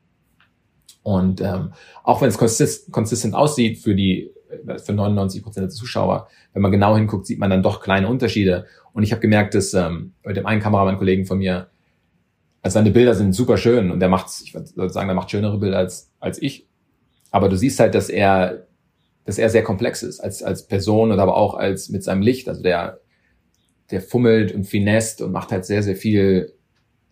[1.03, 4.31] Und ähm, auch wenn es consist consistent aussieht für die
[4.85, 8.67] für 99 Prozent der Zuschauer, wenn man genau hinguckt, sieht man dann doch kleine Unterschiede.
[8.93, 11.69] Und ich habe gemerkt, dass ähm, bei dem einen Kameramann-Kollegen von mir,
[12.63, 15.59] also seine Bilder sind super schön und der macht, ich würde sagen, der macht schönere
[15.59, 16.67] Bilder als als ich.
[17.33, 18.67] Aber du siehst halt, dass er
[19.25, 22.49] dass er sehr komplex ist als, als Person und aber auch als mit seinem Licht.
[22.49, 23.01] Also der,
[23.91, 26.53] der fummelt und finest und macht halt sehr, sehr viel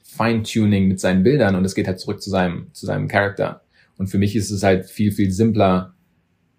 [0.02, 3.62] Feintuning mit seinen Bildern und es geht halt zurück zu seinem, zu seinem Charakter.
[3.96, 5.94] Und für mich ist es halt viel, viel simpler,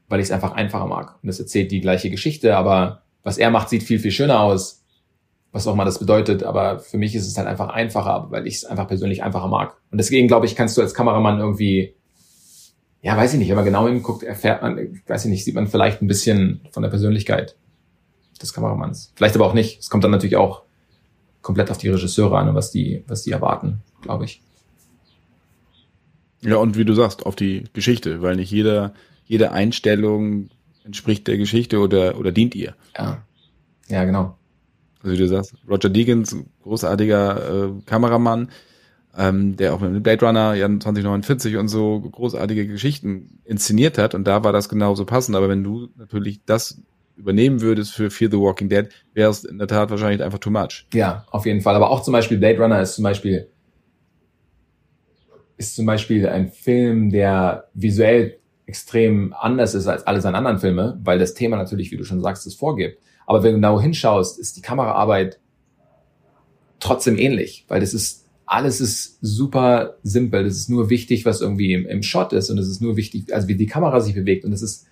[0.07, 1.19] weil ich es einfach einfacher mag.
[1.21, 4.83] Und es erzählt die gleiche Geschichte, aber was er macht, sieht viel, viel schöner aus,
[5.51, 6.43] was auch mal das bedeutet.
[6.43, 9.77] Aber für mich ist es halt einfach einfacher, weil ich es einfach persönlich einfacher mag.
[9.91, 11.95] Und deswegen, glaube ich, kannst du als Kameramann irgendwie
[13.03, 15.67] ja, weiß ich nicht, wenn man genau hinguckt, erfährt man, weiß ich nicht, sieht man
[15.67, 17.57] vielleicht ein bisschen von der Persönlichkeit
[18.41, 19.11] des Kameramanns.
[19.15, 19.81] Vielleicht aber auch nicht.
[19.81, 20.63] Es kommt dann natürlich auch
[21.41, 24.41] komplett auf die Regisseure an und was die, was die erwarten, glaube ich.
[26.41, 28.93] Ja, und wie du sagst, auf die Geschichte, weil nicht jeder,
[29.25, 30.49] jede Einstellung
[30.85, 32.73] entspricht der Geschichte oder, oder dient ihr.
[32.97, 33.21] Ja.
[33.89, 34.37] Ja, genau.
[35.01, 38.49] Also wie du sagst, Roger Deakins, großartiger äh, Kameramann,
[39.17, 44.25] ähm, der auch mit Blade Runner ja 2049 und so großartige Geschichten inszeniert hat und
[44.25, 45.35] da war das genauso passend.
[45.35, 46.81] Aber wenn du natürlich das
[47.15, 50.49] übernehmen würdest für Fear the Walking Dead, wäre es in der Tat wahrscheinlich einfach too
[50.49, 50.87] much.
[50.93, 51.75] Ja, auf jeden Fall.
[51.75, 53.49] Aber auch zum Beispiel Blade Runner ist zum Beispiel
[55.57, 60.99] ist zum Beispiel ein Film, der visuell extrem anders ist als alle seine anderen Filme,
[61.03, 62.97] weil das Thema natürlich, wie du schon sagst, es vorgibt.
[63.27, 65.39] Aber wenn du genau hinschaust, ist die Kameraarbeit
[66.79, 70.45] trotzdem ähnlich, weil das ist alles ist super simpel.
[70.45, 73.33] Es ist nur wichtig, was irgendwie im, im Shot ist und es ist nur wichtig,
[73.33, 74.87] also wie die Kamera sich bewegt und es ist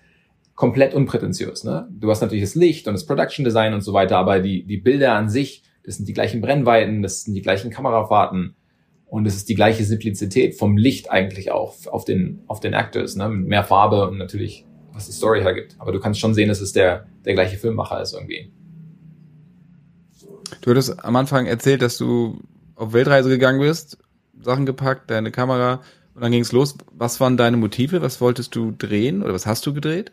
[0.54, 1.64] komplett unprätentiös.
[1.64, 1.88] Ne?
[1.90, 4.76] Du hast natürlich das Licht und das Production Design und so weiter, aber die, die
[4.76, 8.54] Bilder an sich, das sind die gleichen Brennweiten, das sind die gleichen Kamerafahrten
[9.06, 13.16] und es ist die gleiche Simplizität vom Licht eigentlich auch auf den, auf den Actors,
[13.16, 13.28] ne?
[13.28, 15.76] mit mehr Farbe und natürlich, was die Story hergibt.
[15.78, 18.52] Aber du kannst schon sehen, dass es der, der gleiche Filmmacher ist irgendwie.
[20.60, 22.38] Du hattest am Anfang erzählt, dass du
[22.82, 23.98] auf Weltreise gegangen bist,
[24.40, 25.80] Sachen gepackt, deine Kamera
[26.14, 26.76] und dann ging es los.
[26.92, 28.02] Was waren deine Motive?
[28.02, 30.12] Was wolltest du drehen oder was hast du gedreht?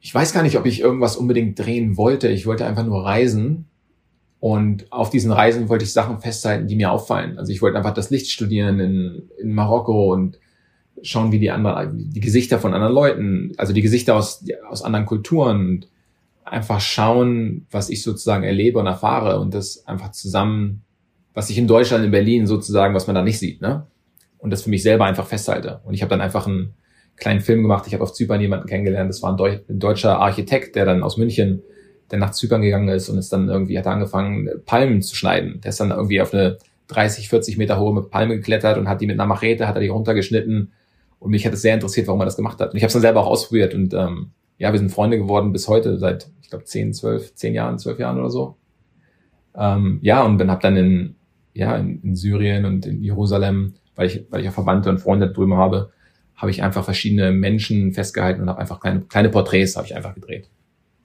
[0.00, 2.28] Ich weiß gar nicht, ob ich irgendwas unbedingt drehen wollte.
[2.28, 3.66] Ich wollte einfach nur reisen.
[4.38, 7.38] Und auf diesen Reisen wollte ich Sachen festhalten, die mir auffallen.
[7.38, 10.38] Also ich wollte einfach das Licht studieren in, in Marokko und
[11.02, 15.06] schauen, wie die anderen, die Gesichter von anderen Leuten, also die Gesichter aus, aus anderen
[15.06, 15.88] Kulturen und
[16.44, 20.82] einfach schauen, was ich sozusagen erlebe und erfahre und das einfach zusammen
[21.36, 23.86] was ich in Deutschland, in Berlin sozusagen, was man da nicht sieht, ne?
[24.38, 25.80] Und das für mich selber einfach festhalte.
[25.84, 26.72] Und ich habe dann einfach einen
[27.16, 27.86] kleinen Film gemacht.
[27.86, 29.10] Ich habe auf Zypern jemanden kennengelernt.
[29.10, 31.62] Das war ein, Deu ein, deutscher Architekt, der dann aus München,
[32.10, 35.60] der nach Zypern gegangen ist und ist dann irgendwie, hat angefangen, Palmen zu schneiden.
[35.60, 36.56] Der ist dann irgendwie auf eine
[36.88, 39.88] 30, 40 Meter hohe Palme geklettert und hat die mit einer Machete, hat er die
[39.88, 40.72] runtergeschnitten.
[41.18, 42.70] Und mich hat es sehr interessiert, warum er das gemacht hat.
[42.70, 43.74] Und ich habe es dann selber auch ausprobiert.
[43.74, 47.52] Und ähm, ja, wir sind Freunde geworden bis heute, seit, ich glaube, 10, 12, 10
[47.52, 48.56] Jahren, 12 Jahren oder so.
[49.54, 51.16] Ähm, ja, und dann habe dann in,
[51.56, 55.30] ja, in, in Syrien und in Jerusalem, weil ich, weil ich auch Verwandte und Freunde
[55.32, 55.90] drüben habe,
[56.34, 60.14] habe ich einfach verschiedene Menschen festgehalten und habe einfach kleine, kleine Porträts habe ich einfach
[60.14, 60.50] gedreht.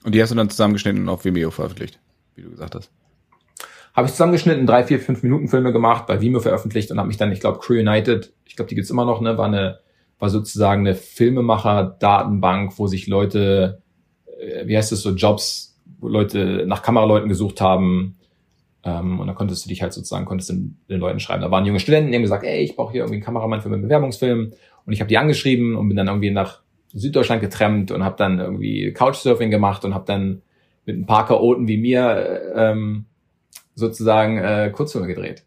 [0.03, 1.99] Und die hast du dann zusammengeschnitten und auf Vimeo veröffentlicht,
[2.35, 2.91] wie du gesagt hast.
[3.93, 7.17] Habe ich zusammengeschnitten, drei, vier, fünf Minuten Filme gemacht, bei Vimeo veröffentlicht und habe mich
[7.17, 9.79] dann, ich glaube, Crew United, ich glaube, die gibt's immer noch, ne, war eine,
[10.19, 13.81] war sozusagen eine Filmemacher-Datenbank, wo sich Leute,
[14.39, 18.17] äh, wie heißt es so, Jobs, wo Leute nach Kameraleuten gesucht haben.
[18.83, 21.41] Ähm, und dann konntest du dich halt sozusagen, konntest den, den Leuten schreiben.
[21.41, 23.69] Da waren junge Studenten, die haben gesagt, ey, ich brauche hier irgendwie einen Kameramann für
[23.69, 24.53] meinen Bewerbungsfilm.
[24.85, 26.61] Und ich habe die angeschrieben und bin dann irgendwie nach
[26.93, 30.41] Süddeutschland getrennt und habe dann irgendwie Couchsurfing gemacht und habe dann
[30.85, 33.05] mit ein paar Chaoten wie mir ähm,
[33.75, 35.45] sozusagen äh, Kurzfilme gedreht.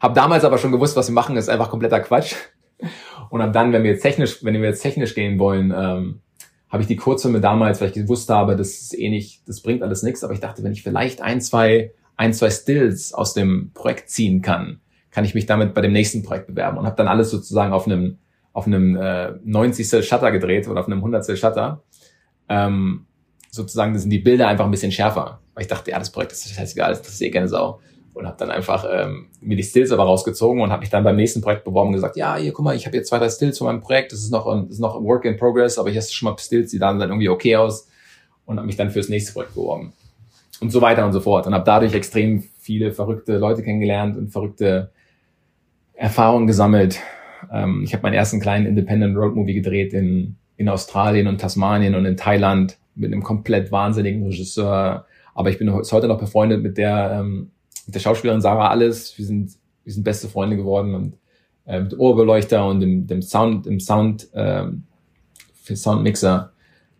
[0.00, 2.34] Hab damals aber schon gewusst, was wir machen, ist einfach kompletter Quatsch.
[3.28, 6.20] Und ab dann, wenn wir jetzt technisch, wenn wir jetzt technisch gehen wollen, ähm,
[6.70, 9.82] habe ich die Kurzfilme damals, weil ich gewusst habe, das ist eh nicht, das bringt
[9.82, 13.70] alles nichts, aber ich dachte, wenn ich vielleicht ein, zwei, ein, zwei Stills aus dem
[13.72, 14.80] Projekt ziehen kann,
[15.10, 17.86] kann ich mich damit bei dem nächsten Projekt bewerben und habe dann alles sozusagen auf
[17.86, 18.18] einem
[18.52, 21.82] auf einem äh, 90 Shutter gedreht oder auf einem 100 Shutter.
[22.48, 23.06] Ähm,
[23.50, 25.40] sozusagen sind die Bilder einfach ein bisschen schärfer.
[25.54, 27.80] Weil ich dachte, ja, das Projekt ist scheißegal, das ist eh keine Sau
[28.12, 31.16] und habe dann einfach ähm, mir die Stills aber rausgezogen und habe mich dann beim
[31.16, 33.56] nächsten Projekt beworben und gesagt, ja, hier, guck mal, ich habe jetzt zwei, drei Stills
[33.56, 35.96] von meinem Projekt, das ist noch, das ist noch ein Work in Progress, aber ich
[35.96, 37.88] habe schon mal Stills, die sahen dann irgendwie okay aus
[38.46, 39.94] und habe mich dann fürs nächste Projekt beworben.
[40.60, 41.46] Und so weiter und so fort.
[41.46, 44.90] Und habe dadurch extrem viele verrückte Leute kennengelernt und verrückte
[45.94, 46.98] Erfahrungen gesammelt.
[47.52, 51.94] Ähm, ich habe meinen ersten kleinen Independent Road Movie gedreht in, in Australien und Tasmanien
[51.94, 55.06] und in Thailand mit einem komplett wahnsinnigen Regisseur.
[55.34, 57.50] Aber ich bin heute noch befreundet mit der ähm,
[57.90, 59.18] mit der Schauspielerin Sarah alles.
[59.18, 61.18] Wir sind, wir sind beste Freunde geworden und
[61.66, 64.84] äh, mit Ohrbeleuchter und dem, dem Sound, dem Sound, ähm,
[65.64, 66.52] Soundmixer.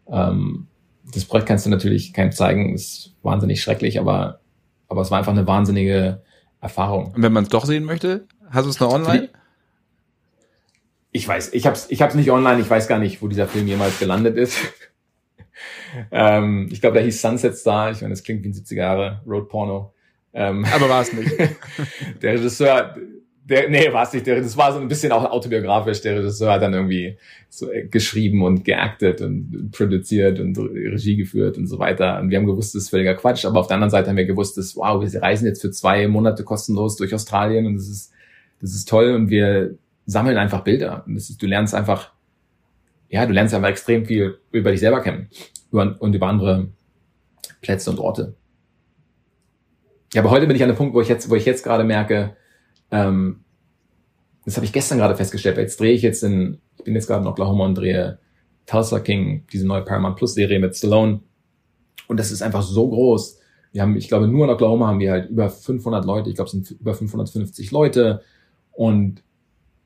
[0.09, 0.66] Ähm,
[1.11, 4.40] das Projekt kannst du natürlich keinem zeigen, ist wahnsinnig schrecklich, aber,
[4.88, 6.23] aber es war einfach eine wahnsinnige
[6.61, 7.12] Erfahrung.
[7.14, 9.31] Und wenn man es doch sehen möchte, hast du es noch online?
[11.12, 13.66] Ich weiß, ich hab's, ich hab's nicht online, ich weiß gar nicht, wo dieser Film
[13.66, 14.59] jemals gelandet ist.
[16.12, 19.23] ähm, ich glaube, der hieß Sunset Star, ich meine, das klingt wie ein 70er Jahre
[19.27, 19.92] Road Porno.
[20.33, 21.33] Ähm, Aber war es nicht.
[22.23, 22.96] der Regisseur,
[23.51, 24.27] der, nee, war es nicht.
[24.27, 26.01] Der, das war so ein bisschen auch autobiografisch.
[26.03, 31.67] Der Regisseur hat dann irgendwie so geschrieben und geactet und produziert und Regie geführt und
[31.67, 32.21] so weiter.
[32.21, 33.45] Und wir haben gewusst, das ist völliger Quatsch.
[33.45, 36.07] Aber auf der anderen Seite haben wir gewusst, dass, wow, wir reisen jetzt für zwei
[36.07, 38.13] Monate kostenlos durch Australien und das ist,
[38.61, 39.75] das ist toll und wir
[40.07, 41.03] sammeln einfach Bilder.
[41.07, 42.13] Und das ist, du lernst einfach,
[43.09, 45.29] ja, du lernst einfach extrem viel über dich selber kennen
[45.73, 46.69] und über andere
[47.63, 48.35] Plätze und Orte.
[50.15, 51.85] Ja, aber heute bin ich an dem Punkt, wo ich jetzt, wo ich jetzt gerade
[51.85, 52.37] merke,
[52.90, 53.44] ähm,
[54.44, 57.07] das habe ich gestern gerade festgestellt, weil jetzt drehe ich jetzt in, ich bin jetzt
[57.07, 58.18] gerade in Oklahoma und drehe
[58.66, 61.20] Tulsa King, diese neue Paramount Plus Serie mit Stallone.
[62.09, 63.38] Und das ist einfach so groß.
[63.72, 66.31] Wir haben, ich glaube, nur in Oklahoma haben wir halt über 500 Leute.
[66.31, 68.22] Ich glaube, es sind über 550 Leute.
[68.72, 69.22] Und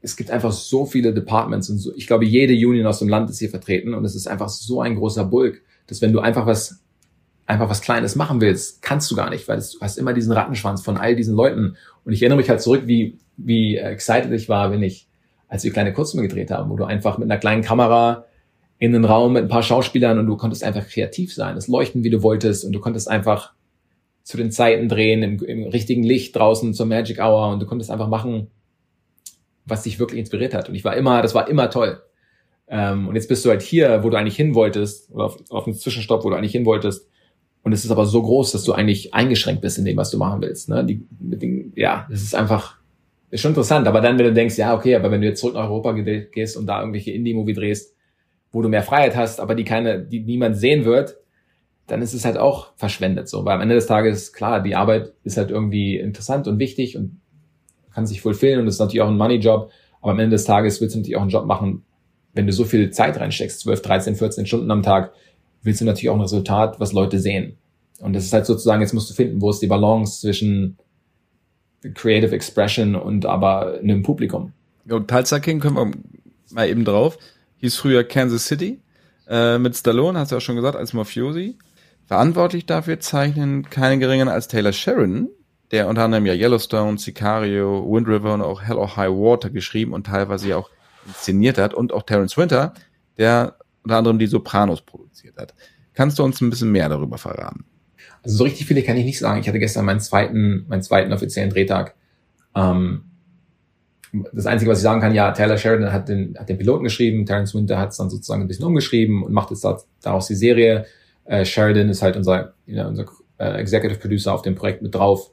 [0.00, 1.94] es gibt einfach so viele Departments und so.
[1.96, 3.94] Ich glaube, jede Union aus dem Land ist hier vertreten.
[3.94, 6.83] Und es ist einfach so ein großer Bulk, dass wenn du einfach was
[7.46, 10.82] einfach was Kleines machen willst, kannst du gar nicht, weil du hast immer diesen Rattenschwanz
[10.82, 11.76] von all diesen Leuten.
[12.04, 15.08] Und ich erinnere mich halt zurück, wie, wie excited ich war, wenn ich,
[15.48, 18.24] als wir kleine Kurzfilme gedreht haben, wo du einfach mit einer kleinen Kamera
[18.78, 22.02] in den Raum mit ein paar Schauspielern und du konntest einfach kreativ sein, es leuchten,
[22.02, 23.52] wie du wolltest und du konntest einfach
[24.22, 27.90] zu den Zeiten drehen, im, im richtigen Licht draußen zur Magic Hour und du konntest
[27.90, 28.48] einfach machen,
[29.66, 30.68] was dich wirklich inspiriert hat.
[30.68, 32.02] Und ich war immer, das war immer toll.
[32.66, 35.66] Ähm, und jetzt bist du halt hier, wo du eigentlich hin wolltest, oder auf, auf
[35.66, 37.08] einem Zwischenstopp, wo du eigentlich hin wolltest,
[37.64, 40.18] und es ist aber so groß, dass du eigentlich eingeschränkt bist in dem, was du
[40.18, 40.68] machen willst.
[40.68, 40.84] Ne?
[40.84, 42.76] Die, mit den, ja, das ist einfach,
[43.30, 43.88] ist schon interessant.
[43.88, 46.58] Aber dann, wenn du denkst, ja, okay, aber wenn du jetzt zurück nach Europa gehst
[46.58, 47.96] und da irgendwelche Indie-Movie drehst,
[48.52, 51.16] wo du mehr Freiheit hast, aber die keine, die niemand sehen wird,
[51.86, 53.46] dann ist es halt auch verschwendet so.
[53.46, 57.22] Weil am Ende des Tages, klar, die Arbeit ist halt irgendwie interessant und wichtig und
[57.94, 59.70] kann sich fulfillen und ist natürlich auch ein Money-Job.
[60.02, 61.82] Aber am Ende des Tages willst du natürlich auch einen Job machen,
[62.34, 65.12] wenn du so viel Zeit reinsteckst, 12, 13, 14 Stunden am Tag,
[65.64, 67.56] willst du natürlich auch ein Resultat, was Leute sehen.
[67.98, 70.76] Und das ist halt sozusagen, jetzt musst du finden, wo ist die Balance zwischen
[71.94, 74.52] Creative Expression und aber einem Publikum.
[74.88, 75.90] Und Tulsa King können wir
[76.50, 77.18] mal eben drauf.
[77.58, 78.80] Hieß früher Kansas City
[79.28, 81.58] äh, mit Stallone, hast du ja schon gesagt, als Mafiosi.
[82.06, 85.28] Verantwortlich dafür zeichnen keine geringeren als Taylor Sheridan,
[85.70, 89.94] der unter anderem ja Yellowstone, Sicario, Wind River und auch Hell or High Water geschrieben
[89.94, 90.70] und teilweise auch
[91.06, 92.74] inszeniert hat und auch Terence Winter,
[93.16, 95.54] der unter anderem die Sopranos produziert hat.
[95.92, 97.64] Kannst du uns ein bisschen mehr darüber verraten?
[98.22, 99.40] Also so richtig viele kann ich nicht sagen.
[99.40, 101.94] Ich hatte gestern meinen zweiten, meinen zweiten offiziellen Drehtag.
[102.56, 103.04] Ähm,
[104.32, 107.26] das Einzige, was ich sagen kann, ja, Taylor Sheridan hat den, hat den Piloten geschrieben,
[107.26, 109.66] Terence Winter hat es dann sozusagen ein bisschen umgeschrieben und macht jetzt
[110.02, 110.86] daraus die Serie.
[111.24, 113.06] Äh, Sheridan ist halt unser, know, unser
[113.38, 115.30] äh, Executive Producer auf dem Projekt mit drauf.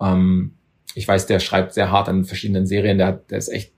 [0.00, 0.54] Ähm,
[0.94, 3.72] ich weiß, der schreibt sehr hart an verschiedenen Serien, der, hat, der ist echt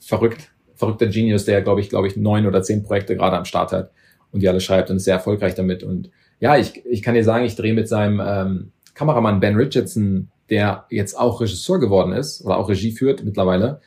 [0.00, 3.72] verrückt verrückter Genius, der, glaube ich, glaube ich, neun oder zehn Projekte gerade am Start
[3.72, 3.90] hat
[4.32, 5.82] und die alle schreibt und ist sehr erfolgreich damit.
[5.82, 6.10] Und
[6.40, 10.84] ja, ich, ich kann dir sagen, ich drehe mit seinem ähm, Kameramann Ben Richardson, der
[10.90, 13.80] jetzt auch Regisseur geworden ist oder auch Regie führt mittlerweile.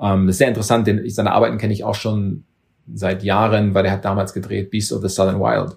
[0.00, 2.44] Ähm, das ist sehr interessant, denn seine Arbeiten kenne ich auch schon
[2.92, 5.76] seit Jahren, weil der hat damals gedreht Beast of the Southern Wild.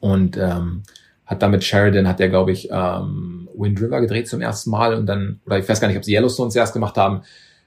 [0.00, 0.82] Und ähm,
[1.26, 5.06] hat damit Sheridan, hat der, glaube ich, ähm, Wind River gedreht zum ersten Mal und
[5.06, 7.22] dann, oder ich weiß gar nicht, ob sie Yellowstone zuerst gemacht haben.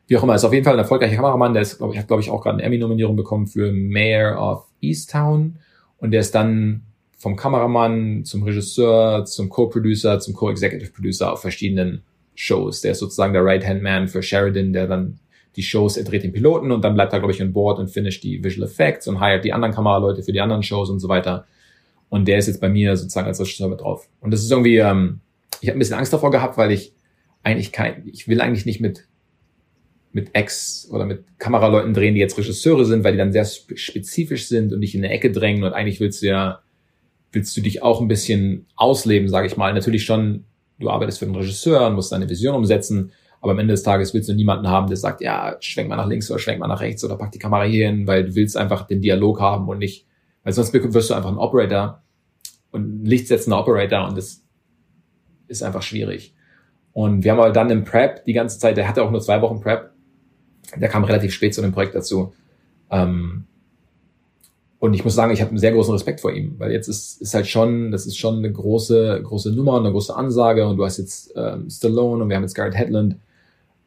[0.08, 2.08] Wie auch immer, ist auf jeden Fall ein erfolgreicher Kameramann, der ist, glaube ich, hat,
[2.08, 5.58] glaube ich, auch gerade eine Emmy-Nominierung bekommen für Mayor of Easttown.
[5.98, 6.84] Und der ist dann
[7.17, 12.04] vom Kameramann zum Regisseur, zum Co-Producer, zum Co-Executive Producer auf verschiedenen
[12.36, 12.82] Shows.
[12.82, 15.20] Der ist sozusagen der Right-Hand-Man für Sheridan, der dann
[15.58, 17.89] die Shows, er dreht den Piloten und dann bleibt er, glaube ich, an Bord und
[17.89, 21.10] finisht die Visual Effects und hired die anderen Kameraleute für die anderen Shows und so
[21.10, 21.48] weiter.
[22.10, 24.08] Und der ist jetzt bei mir sozusagen als Regisseur mit drauf.
[24.22, 25.20] Und das ist irgendwie, ähm,
[25.60, 26.93] ich habe ein bisschen Angst davor gehabt, weil ich
[27.41, 29.07] eigentlich kein, ich will eigentlich nicht mit
[30.12, 34.48] mit Ex oder mit Kameraleuten drehen, die jetzt Regisseure sind, weil die dann sehr spezifisch
[34.48, 36.62] sind und dich in eine Ecke drängen und eigentlich willst du ja
[37.32, 39.74] willst du dich auch ein bisschen ausleben, sage ich mal.
[39.74, 40.46] Natürlich schon,
[40.80, 44.13] du arbeitest für den Regisseur und musst deine Vision umsetzen, aber am Ende des Tages
[44.13, 46.82] willst du niemanden haben, der sagt, ja, schwenk mal nach links oder schwenk mal nach
[46.82, 49.78] rechts oder pack die Kamera hier hin, weil du willst einfach den Dialog haben und
[49.78, 50.08] nicht,
[50.43, 52.02] weil sonst wirst du einfach ein Operator
[52.72, 54.43] und ein lichtsetzender Operator und das
[55.48, 56.34] ist einfach schwierig.
[56.93, 59.41] Und wir haben aber dann im Prep die ganze Zeit, der hatte auch nur zwei
[59.41, 59.91] Wochen Prep,
[60.75, 62.34] der kam relativ spät zu dem Projekt dazu.
[62.89, 63.45] Ähm,
[64.80, 67.19] und ich muss sagen, ich habe einen sehr großen Respekt vor ihm, weil jetzt ist,
[67.21, 70.86] ist halt schon, das ist schon eine große, große Nummer, eine große Ansage und du
[70.86, 73.15] hast jetzt ähm, Stallone und wir haben jetzt Garrett Hedlund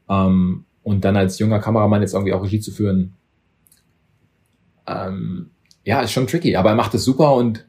[0.08, 3.14] ähm, und dann als junger Kameramann jetzt irgendwie auch Regie zu führen,
[4.88, 5.50] ähm,
[5.84, 7.66] ja, ist schon tricky, aber er macht es super und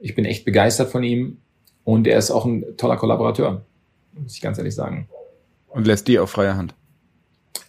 [0.00, 1.38] ich bin echt begeistert von ihm
[1.84, 3.64] und er ist auch ein toller Kollaborateur,
[4.14, 5.08] muss ich ganz ehrlich sagen.
[5.68, 6.74] Und lässt die auf freie Hand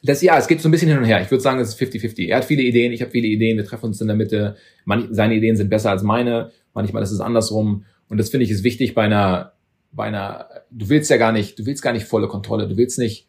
[0.04, 1.22] das, ja, es geht so ein bisschen hin und her.
[1.22, 2.28] Ich würde sagen, es ist 50-50.
[2.28, 4.56] Er hat viele Ideen, ich habe viele Ideen, wir treffen uns in der Mitte.
[4.86, 7.86] Manch, seine Ideen sind besser als meine, manchmal ist es andersrum.
[8.10, 9.54] Und das finde ich ist wichtig bei einer,
[9.92, 13.00] bei einer, du willst ja gar nicht, du willst gar nicht volle Kontrolle, du willst
[13.00, 13.28] nicht,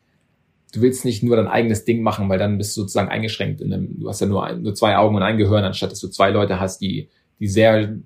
[0.72, 3.72] du willst nicht nur dein eigenes Ding machen, weil dann bist du sozusagen eingeschränkt in
[3.72, 6.08] einem, du hast ja nur, ein, nur zwei Augen und ein Gehirn, anstatt dass du
[6.08, 7.08] zwei Leute hast, die,
[7.40, 7.96] die sehr,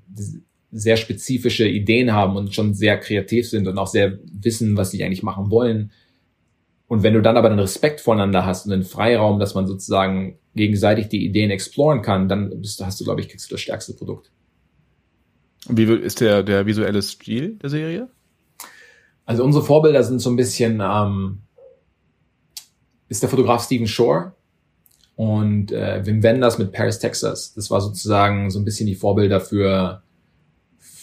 [0.71, 5.05] sehr spezifische Ideen haben und schon sehr kreativ sind und auch sehr wissen, was sie
[5.05, 5.91] eigentlich machen wollen
[6.93, 10.39] und wenn du dann aber den Respekt voneinander hast und den Freiraum, dass man sozusagen
[10.55, 13.95] gegenseitig die Ideen exploren kann, dann bist, hast du, glaube ich, kriegst du das stärkste
[13.95, 14.31] Produkt.
[15.69, 18.11] Und wie ist der, der visuelle Stil der Serie?
[19.25, 21.39] Also unsere Vorbilder sind so ein bisschen, ähm,
[23.09, 24.35] ist der Fotograf Stephen Shore
[25.17, 27.55] und äh, Wim Wenders mit Paris, Texas.
[27.55, 30.02] Das war sozusagen so ein bisschen die Vorbilder für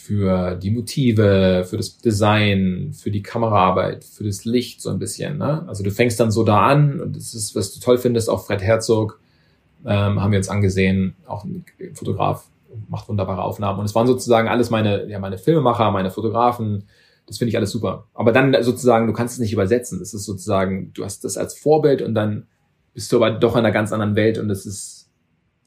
[0.09, 5.37] für die Motive, für das Design, für die Kameraarbeit, für das Licht so ein bisschen.
[5.37, 5.63] Ne?
[5.67, 8.43] Also du fängst dann so da an und das ist, was du toll findest, auch
[8.43, 9.19] Fred Herzog
[9.85, 12.47] ähm, haben wir uns angesehen, auch ein Fotograf,
[12.87, 13.77] macht wunderbare Aufnahmen.
[13.77, 16.85] Und es waren sozusagen alles meine, ja, meine Filmemacher, meine Fotografen,
[17.27, 18.07] das finde ich alles super.
[18.15, 20.01] Aber dann sozusagen, du kannst es nicht übersetzen.
[20.01, 22.47] Es ist sozusagen, du hast das als Vorbild und dann
[22.95, 25.11] bist du aber doch in einer ganz anderen Welt und es ist,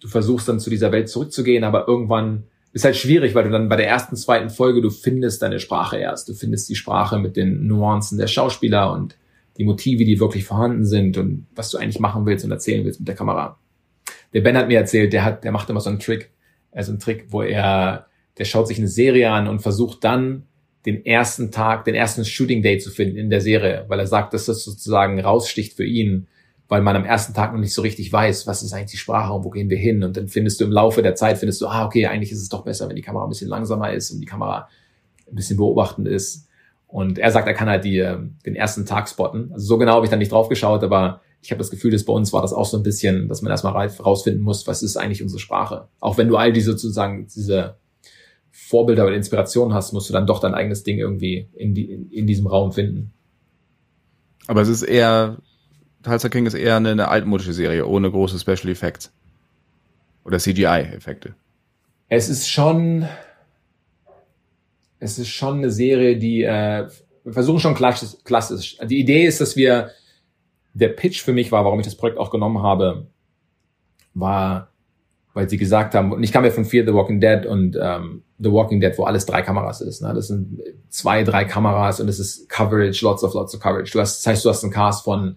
[0.00, 3.68] du versuchst dann zu dieser Welt zurückzugehen, aber irgendwann ist halt schwierig, weil du dann
[3.68, 6.28] bei der ersten, zweiten Folge, du findest deine Sprache erst.
[6.28, 9.16] Du findest die Sprache mit den Nuancen der Schauspieler und
[9.58, 13.00] die Motive, die wirklich vorhanden sind und was du eigentlich machen willst und erzählen willst
[13.00, 13.58] mit der Kamera.
[14.32, 16.30] Der Ben hat mir erzählt, der hat, der macht immer so einen Trick,
[16.70, 18.06] also einen Trick, wo er,
[18.38, 20.44] der schaut sich eine Serie an und versucht dann
[20.86, 24.32] den ersten Tag, den ersten Shooting Day zu finden in der Serie, weil er sagt,
[24.32, 26.26] dass das sozusagen raussticht für ihn
[26.72, 29.34] weil man am ersten Tag noch nicht so richtig weiß, was ist eigentlich die Sprache
[29.34, 30.02] und wo gehen wir hin.
[30.02, 32.48] Und dann findest du im Laufe der Zeit, findest du, ah, okay, eigentlich ist es
[32.48, 34.70] doch besser, wenn die Kamera ein bisschen langsamer ist und die Kamera
[35.30, 36.48] ein bisschen beobachtend ist.
[36.86, 39.50] Und er sagt, er kann halt die, ähm, den ersten Tag spotten.
[39.52, 42.06] Also so genau habe ich dann nicht drauf geschaut, aber ich habe das Gefühl, dass
[42.06, 44.96] bei uns war das auch so ein bisschen, dass man erstmal rausfinden muss, was ist
[44.96, 45.88] eigentlich unsere Sprache.
[46.00, 47.76] Auch wenn du all diese sozusagen, diese
[48.50, 52.10] Vorbilder oder Inspirationen hast, musst du dann doch dein eigenes Ding irgendwie in, die, in,
[52.10, 53.12] in diesem Raum finden.
[54.46, 55.36] Aber es ist eher
[56.02, 59.12] Tulsa King ist eher eine, eine altmodische Serie, ohne große Special Effects.
[60.24, 61.34] Oder CGI-Effekte.
[62.08, 63.06] Es ist schon,
[64.98, 66.88] es ist schon eine Serie, die, äh,
[67.24, 68.76] wir versuchen schon klassisch, klassisch.
[68.84, 69.90] Die Idee ist, dass wir,
[70.74, 73.06] der Pitch für mich war, warum ich das Projekt auch genommen habe,
[74.14, 74.68] war,
[75.34, 78.22] weil sie gesagt haben, und ich kam ja von Fear the Walking Dead und ähm,
[78.38, 80.02] The Walking Dead, wo alles drei Kameras ist.
[80.02, 80.12] Ne?
[80.14, 83.92] Das sind zwei, drei Kameras und es ist Coverage, lots of lots of Coverage.
[83.92, 85.36] Du hast, das heißt, du hast einen Cast von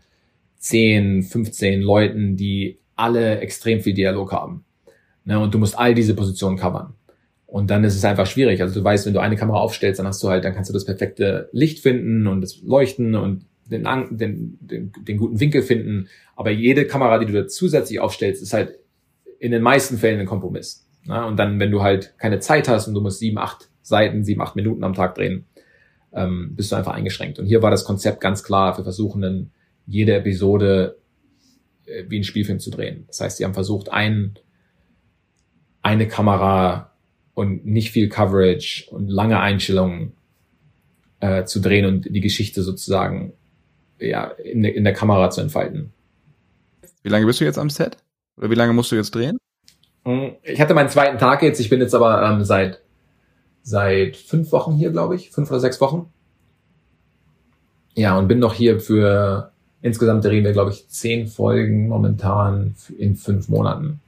[0.66, 4.66] 10, 15 Leuten, die alle extrem viel Dialog haben.
[5.24, 6.96] Ne, und du musst all diese Positionen covern.
[7.46, 8.62] Und dann ist es einfach schwierig.
[8.62, 10.74] Also du weißt, wenn du eine Kamera aufstellst, dann hast du halt, dann kannst du
[10.74, 13.84] das perfekte Licht finden und das Leuchten und den,
[14.18, 16.08] den, den, den guten Winkel finden.
[16.36, 18.80] Aber jede Kamera, die du da zusätzlich aufstellst, ist halt
[19.38, 20.88] in den meisten Fällen ein Kompromiss.
[21.06, 21.24] Ne?
[21.28, 24.42] Und dann, wenn du halt keine Zeit hast und du musst sieben, acht Seiten, sieben,
[24.42, 25.46] acht Minuten am Tag drehen,
[26.12, 27.38] ähm, bist du einfach eingeschränkt.
[27.38, 28.76] Und hier war das Konzept ganz klar.
[28.78, 29.52] Wir versuchen einen
[29.86, 30.98] jede Episode
[31.86, 33.06] äh, wie ein Spielfilm zu drehen.
[33.08, 34.38] Das heißt, sie haben versucht, einen,
[35.82, 36.92] eine Kamera
[37.34, 40.14] und nicht viel Coverage und lange Einstellungen
[41.20, 43.34] äh, zu drehen und die Geschichte sozusagen
[44.00, 45.94] ja, in, in der Kamera zu entfalten.
[47.04, 47.98] Wie lange bist du jetzt am Set?
[48.38, 49.38] Oder wie lange musst du jetzt drehen?
[50.06, 51.60] Hm, ich hatte meinen zweiten Tag jetzt.
[51.60, 52.82] Ich bin jetzt aber ähm, seit
[53.66, 56.14] seit fünf Wochen hier, glaube ich, fünf oder sechs Wochen.
[57.96, 59.52] Ja, und bin noch hier für
[59.86, 64.02] insgesamt drehen wir, glaube ich, zehn Folgen momentan in fünf Monaten,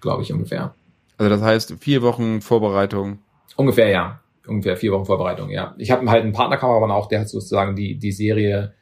[0.00, 0.74] glaube ich ungefähr.
[1.16, 3.18] Also das heißt vier Wochen Vorbereitung.
[3.54, 4.20] Ungefähr, ja.
[4.44, 5.76] Ungefähr vier Wochen Vorbereitung, ja.
[5.78, 8.74] Ich habe halt einen Partnerkameramann auch, der hat sozusagen die, die Serie,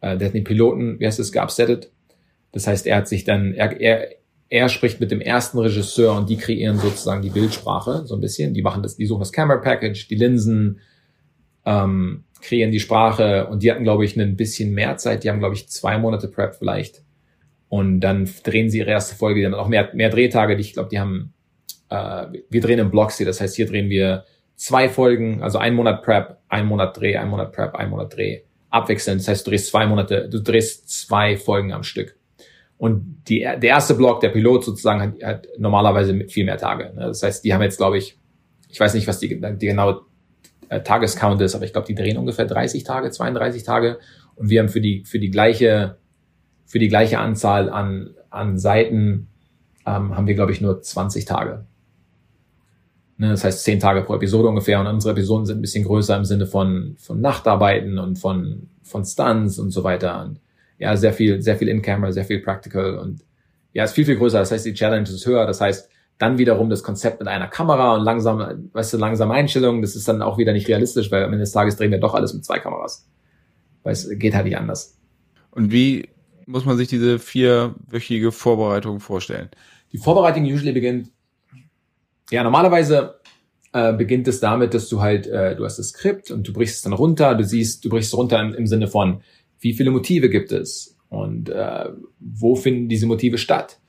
[0.00, 1.90] äh, der hat den Piloten, wie heißt es, geupsettet.
[2.52, 4.10] Das heißt, er hat sich dann, er, er,
[4.50, 8.54] er spricht mit dem ersten Regisseur und die kreieren sozusagen die Bildsprache so ein bisschen.
[8.54, 10.78] Die machen das, die suchen das Camera Package, die Linsen,
[11.66, 15.24] ähm, kreieren die Sprache und die hatten, glaube ich, ein bisschen mehr Zeit.
[15.24, 17.02] Die haben, glaube ich, zwei Monate Prep vielleicht.
[17.68, 20.54] Und dann drehen sie ihre erste Folge, die haben auch mehr, mehr Drehtage.
[20.54, 21.32] Ich glaube, die haben,
[21.88, 23.26] äh, wir drehen im Blocks hier.
[23.26, 27.28] Das heißt, hier drehen wir zwei Folgen, also ein Monat Prep, ein Monat Dreh, ein
[27.28, 29.20] Monat Prep, ein Monat Dreh, abwechselnd.
[29.20, 32.16] Das heißt, du drehst zwei Monate, du drehst zwei Folgen am Stück.
[32.76, 36.92] Und die, der erste Block, der Pilot sozusagen, hat, hat normalerweise viel mehr Tage.
[36.94, 37.06] Ne?
[37.06, 38.18] Das heißt, die haben jetzt, glaube ich,
[38.68, 40.02] ich weiß nicht, was die, die genaue
[40.74, 43.98] äh, Tagescount ist, aber ich glaube, die drehen ungefähr 30 Tage, 32 Tage.
[44.34, 45.98] Und wir haben für die, für die gleiche,
[46.66, 49.28] für die gleiche Anzahl an, an Seiten,
[49.86, 51.66] ähm, haben wir, glaube ich, nur 20 Tage.
[53.16, 54.80] Ne, das heißt 10 Tage pro Episode ungefähr.
[54.80, 59.04] Und unsere Episoden sind ein bisschen größer im Sinne von, von Nachtarbeiten und von, von
[59.04, 60.24] Stunts und so weiter.
[60.24, 60.40] Und
[60.78, 63.24] ja, sehr viel, sehr viel in-camera, sehr viel practical und
[63.72, 64.38] ja, ist viel, viel größer.
[64.38, 65.46] Das heißt, die Challenge ist höher.
[65.46, 69.82] Das heißt, dann wiederum das Konzept mit einer Kamera und langsam, weißt du, langsame Einstellungen,
[69.82, 72.14] das ist dann auch wieder nicht realistisch, weil am Ende des Tages drehen wir doch
[72.14, 73.08] alles mit zwei Kameras.
[73.82, 74.96] Weil es geht halt nicht anders.
[75.50, 76.08] Und wie
[76.46, 79.48] muss man sich diese vierwöchige Vorbereitung vorstellen?
[79.92, 81.10] Die Vorbereitung usually beginnt,
[82.30, 83.20] ja, normalerweise
[83.72, 86.76] äh, beginnt es damit, dass du halt, äh, du hast das Skript und du brichst
[86.76, 89.22] es dann runter, du siehst, du brichst es runter im, im Sinne von,
[89.60, 91.88] wie viele Motive gibt es und äh,
[92.20, 93.80] wo finden diese Motive statt?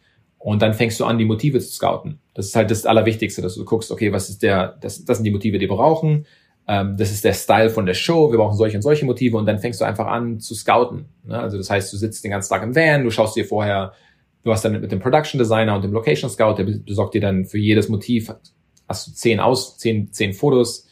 [0.45, 2.19] Und dann fängst du an, die Motive zu scouten.
[2.35, 5.23] Das ist halt das Allerwichtigste, dass du guckst, okay, was ist der, das, das sind
[5.23, 6.27] die Motive, die wir brauchen.
[6.67, 8.29] Ähm, das ist der Style von der Show.
[8.29, 9.37] Wir brauchen solche und solche Motive.
[9.37, 11.05] Und dann fängst du einfach an zu scouten.
[11.23, 11.39] Ne?
[11.39, 13.93] Also das heißt, du sitzt den ganzen Tag im Van, du schaust dir vorher,
[14.43, 17.45] du hast dann mit dem Production Designer und dem Location Scout, der besorgt dir dann
[17.45, 18.31] für jedes Motiv,
[18.87, 20.87] hast du zehn aus, zehn, zehn Fotos,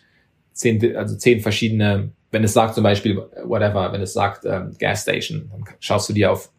[0.54, 5.04] zehn, also zehn verschiedene, wenn es sagt zum Beispiel, whatever, wenn es sagt ähm, Gas
[5.04, 6.50] Station, dann schaust du dir auf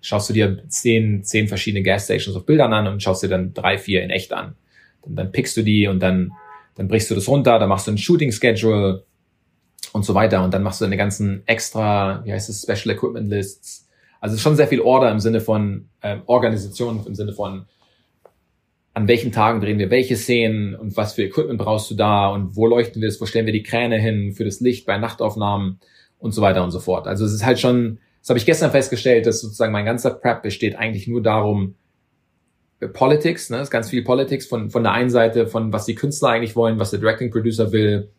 [0.00, 3.78] schaust du dir zehn, zehn verschiedene Gasstations auf Bildern an und schaust dir dann drei,
[3.78, 4.54] vier in echt an.
[5.02, 6.32] Und dann pickst du die und dann,
[6.74, 9.04] dann brichst du das runter, dann machst du ein Shooting Schedule
[9.92, 10.44] und so weiter.
[10.44, 13.88] Und dann machst du deine ganzen extra, wie heißt es, Special Equipment Lists.
[14.20, 17.66] Also es ist schon sehr viel Order im Sinne von ähm, Organisation, im Sinne von
[18.96, 22.56] an welchen Tagen drehen wir welche Szenen und was für Equipment brauchst du da und
[22.56, 25.80] wo leuchten wir das, wo stellen wir die Kräne hin für das Licht bei Nachtaufnahmen
[26.18, 27.06] und so weiter und so fort.
[27.06, 30.42] Also es ist halt schon das habe ich gestern festgestellt, dass sozusagen mein ganzer Prep
[30.42, 31.76] besteht eigentlich nur darum,
[32.80, 35.94] äh, Politics, ne, ist ganz viel Politics von, von der einen Seite, von was die
[35.94, 38.10] Künstler eigentlich wollen, was der Directing Producer will,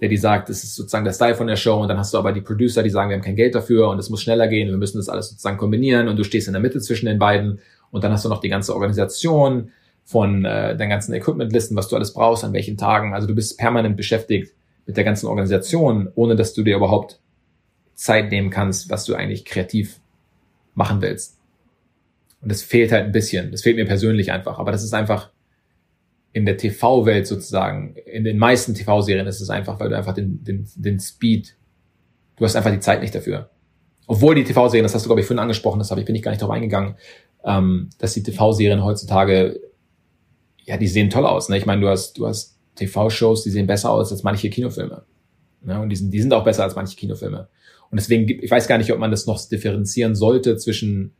[0.00, 1.80] der die sagt, das ist sozusagen der Style von der Show.
[1.80, 4.00] Und dann hast du aber die Producer, die sagen, wir haben kein Geld dafür und
[4.00, 6.08] es muss schneller gehen, wir müssen das alles sozusagen kombinieren.
[6.08, 7.60] Und du stehst in der Mitte zwischen den beiden.
[7.92, 9.70] Und dann hast du noch die ganze Organisation
[10.02, 13.14] von äh, deinen ganzen Equipmentlisten, was du alles brauchst, an welchen Tagen.
[13.14, 14.54] Also du bist permanent beschäftigt
[14.86, 17.20] mit der ganzen Organisation, ohne dass du dir überhaupt
[18.02, 20.00] Zeit nehmen kannst, was du eigentlich kreativ
[20.74, 21.38] machen willst.
[22.40, 23.52] Und das fehlt halt ein bisschen.
[23.52, 24.58] Das fehlt mir persönlich einfach.
[24.58, 25.30] Aber das ist einfach
[26.32, 30.42] in der TV-Welt sozusagen, in den meisten TV-Serien ist es einfach, weil du einfach den,
[30.42, 31.54] den, den Speed,
[32.36, 33.50] du hast einfach die Zeit nicht dafür.
[34.08, 36.22] Obwohl die TV-Serien, das hast du, glaube ich, vorhin angesprochen, das habe ich, bin ich
[36.22, 36.96] gar nicht darauf eingegangen,
[37.44, 39.60] ähm, dass die TV-Serien heutzutage,
[40.64, 41.48] ja, die sehen toll aus.
[41.48, 41.58] Ne?
[41.58, 45.04] Ich meine, du hast, du hast TV-Shows, die sehen besser aus als manche Kinofilme.
[45.60, 45.80] Ne?
[45.80, 47.48] Und die sind, die sind auch besser als manche Kinofilme.
[47.92, 51.12] Und deswegen, ich weiß gar nicht, ob man das noch differenzieren sollte zwischen,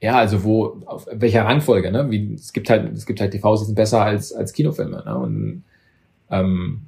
[0.00, 2.10] ja, also wo, auf welcher Rangfolge, ne?
[2.10, 5.18] Wie, es gibt halt, es gibt halt TVs, die sind besser als, als Kinofilme, ne?
[5.18, 5.64] Und
[6.30, 6.86] ähm,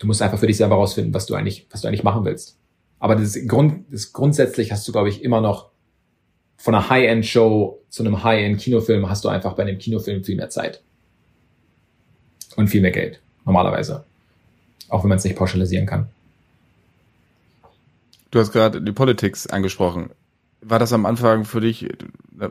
[0.00, 2.58] du musst einfach für dich selber rausfinden, was du eigentlich, was du eigentlich machen willst.
[2.98, 5.70] Aber das Grund, das grundsätzlich hast du, glaube ich, immer noch
[6.56, 10.82] von einer High-End-Show zu einem High-End-Kinofilm hast du einfach bei einem Kinofilm viel mehr Zeit.
[12.56, 14.04] Und viel mehr Geld, normalerweise.
[14.88, 16.08] Auch wenn man es nicht pauschalisieren kann.
[18.32, 20.08] Du hast gerade die Politics angesprochen.
[20.62, 21.90] War das am Anfang für dich äh,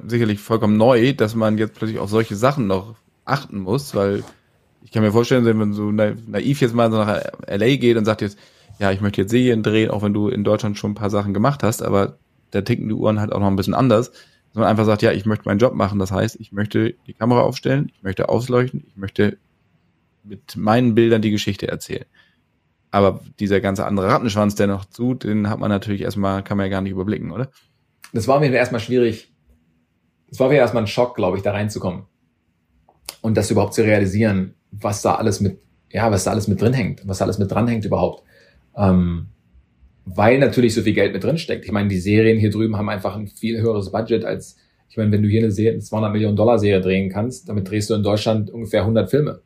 [0.06, 3.96] sicherlich vollkommen neu, dass man jetzt plötzlich auf solche Sachen noch achten muss?
[3.96, 4.24] Weil
[4.84, 8.06] ich kann mir vorstellen, wenn man so naiv jetzt mal so nach LA geht und
[8.06, 8.38] sagt jetzt,
[8.78, 11.34] ja, ich möchte jetzt Serien drehen, auch wenn du in Deutschland schon ein paar Sachen
[11.34, 12.18] gemacht hast, aber
[12.52, 14.12] da ticken die Uhren halt auch noch ein bisschen anders.
[14.12, 15.98] Dass man einfach sagt, ja, ich möchte meinen Job machen.
[15.98, 19.40] Das heißt, ich möchte die Kamera aufstellen, ich möchte ausleuchten, ich möchte
[20.24, 22.06] mit meinen Bildern die Geschichte erzählen.
[22.92, 26.66] Aber dieser ganze andere Rattenschwanz, der noch zu, den hat man natürlich erstmal, kann man
[26.66, 27.50] ja gar nicht überblicken, oder?
[28.14, 29.34] Das war mir erstmal schwierig.
[30.30, 32.04] Das war mir erstmal ein Schock, glaube ich, da reinzukommen.
[33.22, 36.74] Und das überhaupt zu realisieren, was da alles mit, ja, was da alles mit drin
[36.74, 38.24] hängt, was da alles mit dran hängt überhaupt.
[38.76, 39.28] Ähm,
[40.06, 41.66] weil natürlich so viel Geld mit drin steckt.
[41.66, 44.58] Ich meine, die Serien hier drüben haben einfach ein viel höheres Budget als,
[44.90, 47.90] ich meine, wenn du hier eine, eine 200 Millionen Dollar Serie drehen kannst, damit drehst
[47.90, 49.42] du in Deutschland ungefähr 100 Filme.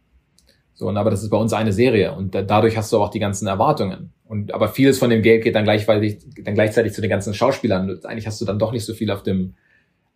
[0.75, 3.09] So, und aber das ist bei uns eine Serie und da, dadurch hast du auch
[3.09, 4.11] die ganzen Erwartungen.
[4.25, 7.89] Und aber vieles von dem Geld geht dann gleichzeitig, dann gleichzeitig zu den ganzen Schauspielern.
[7.89, 9.55] Und eigentlich hast du dann doch nicht so viel auf dem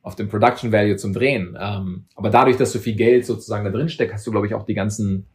[0.02, 1.58] auf dem Production Value zum Drehen.
[1.60, 4.54] Ähm, aber dadurch, dass so viel Geld sozusagen da drin steckt, hast du, glaube ich,
[4.54, 5.26] auch die ganzen,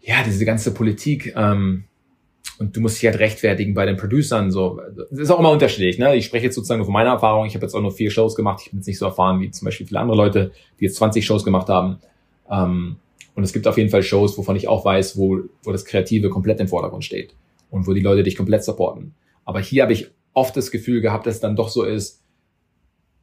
[0.00, 1.34] ja, diese ganze Politik.
[1.36, 1.84] Ähm,
[2.58, 4.50] und du musst dich halt rechtfertigen bei den Producern.
[4.50, 5.98] So, das ist auch immer unterschiedlich.
[5.98, 6.16] Ne?
[6.16, 7.46] Ich spreche jetzt sozusagen von meiner Erfahrung.
[7.46, 8.60] Ich habe jetzt auch nur vier Shows gemacht.
[8.64, 11.24] Ich bin jetzt nicht so erfahren wie zum Beispiel viele andere Leute, die jetzt 20
[11.24, 11.98] Shows gemacht haben.
[12.50, 12.96] Ähm,
[13.38, 16.28] und es gibt auf jeden Fall Shows, wovon ich auch weiß, wo, wo das Kreative
[16.28, 17.36] komplett im Vordergrund steht
[17.70, 19.14] und wo die Leute dich komplett supporten.
[19.44, 22.24] Aber hier habe ich oft das Gefühl gehabt, dass es dann doch so ist,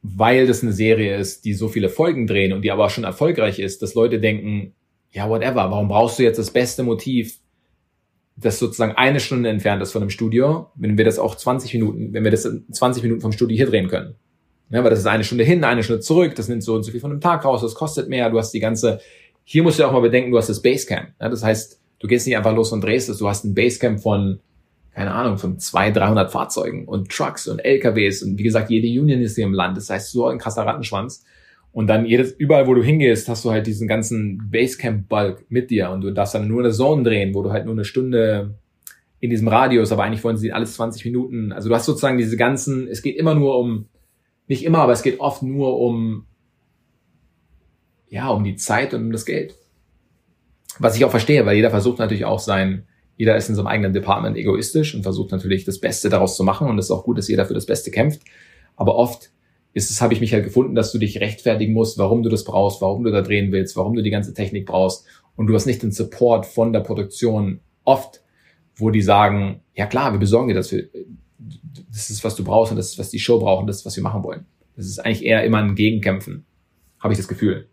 [0.00, 3.04] weil das eine Serie ist, die so viele Folgen drehen und die aber auch schon
[3.04, 4.72] erfolgreich ist, dass Leute denken,
[5.10, 7.36] ja, whatever, warum brauchst du jetzt das beste Motiv,
[8.38, 12.14] das sozusagen eine Stunde entfernt ist von dem Studio, wenn wir das auch 20 Minuten,
[12.14, 14.14] wenn wir das 20 Minuten vom Studio hier drehen können.
[14.70, 16.90] Ja, weil das ist eine Stunde hin, eine Stunde zurück, das nimmt so und so
[16.90, 19.00] viel von einem Tag raus, das kostet mehr, du hast die ganze
[19.48, 21.10] hier musst du auch mal bedenken, du hast das Basecamp.
[21.20, 24.00] Ja, das heißt, du gehst nicht einfach los und drehst es, du hast ein Basecamp
[24.00, 24.40] von,
[24.92, 29.20] keine Ahnung, von 200, 300 Fahrzeugen und Trucks und LKWs und wie gesagt, jede Union
[29.20, 29.76] ist hier im Land.
[29.76, 31.24] Das heißt, so ein krasser Rattenschwanz.
[31.70, 35.90] Und dann jedes, überall, wo du hingehst, hast du halt diesen ganzen Basecamp-Bulk mit dir
[35.90, 38.58] und du darfst dann nur eine Zone drehen, wo du halt nur eine Stunde
[39.20, 41.52] in diesem Radius, aber eigentlich wollen sie alles 20 Minuten.
[41.52, 43.86] Also du hast sozusagen diese ganzen, es geht immer nur um,
[44.48, 46.26] nicht immer, aber es geht oft nur um
[48.08, 49.54] ja, um die Zeit und um das Geld.
[50.78, 52.86] Was ich auch verstehe, weil jeder versucht natürlich auch sein,
[53.16, 56.68] jeder ist in seinem eigenen Department egoistisch und versucht natürlich das Beste daraus zu machen
[56.68, 58.20] und es ist auch gut, dass jeder für das Beste kämpft.
[58.76, 59.30] Aber oft
[59.72, 62.44] ist es, habe ich mich halt gefunden, dass du dich rechtfertigen musst, warum du das
[62.44, 65.66] brauchst, warum du da drehen willst, warum du die ganze Technik brauchst und du hast
[65.66, 68.22] nicht den Support von der Produktion oft,
[68.74, 70.88] wo die sagen, ja klar, wir besorgen dir das für,
[71.90, 73.86] das ist, was du brauchst und das ist, was die Show braucht und das ist,
[73.86, 74.44] was wir machen wollen.
[74.76, 76.44] Das ist eigentlich eher immer ein Gegenkämpfen,
[77.00, 77.68] habe ich das Gefühl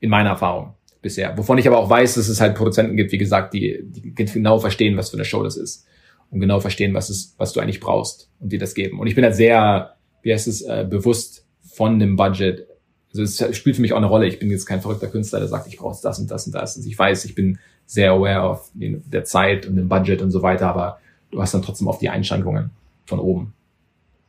[0.00, 1.36] in meiner Erfahrung bisher.
[1.38, 4.58] Wovon ich aber auch weiß, dass es halt Produzenten gibt, wie gesagt, die, die genau
[4.58, 5.86] verstehen, was für eine Show das ist
[6.30, 8.98] und genau verstehen, was es, was du eigentlich brauchst und dir das geben.
[8.98, 12.66] Und ich bin halt sehr, wie heißt es, äh, bewusst von dem Budget.
[13.10, 14.26] Also es spielt für mich auch eine Rolle.
[14.26, 16.76] Ich bin jetzt kein verrückter Künstler, der sagt, ich brauche das und das und das.
[16.76, 20.42] Also ich weiß, ich bin sehr aware of der Zeit und dem Budget und so
[20.42, 20.98] weiter, aber
[21.30, 22.70] du hast dann trotzdem auf die Einschränkungen
[23.04, 23.52] von oben.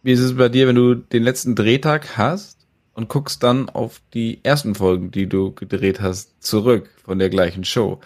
[0.04, 2.57] Wie ist es bei dir, wenn du den letzten Drehtag hast
[2.98, 7.64] und guckst dann auf die ersten Folgen, die du gedreht hast, zurück von der gleichen
[7.64, 8.00] Show.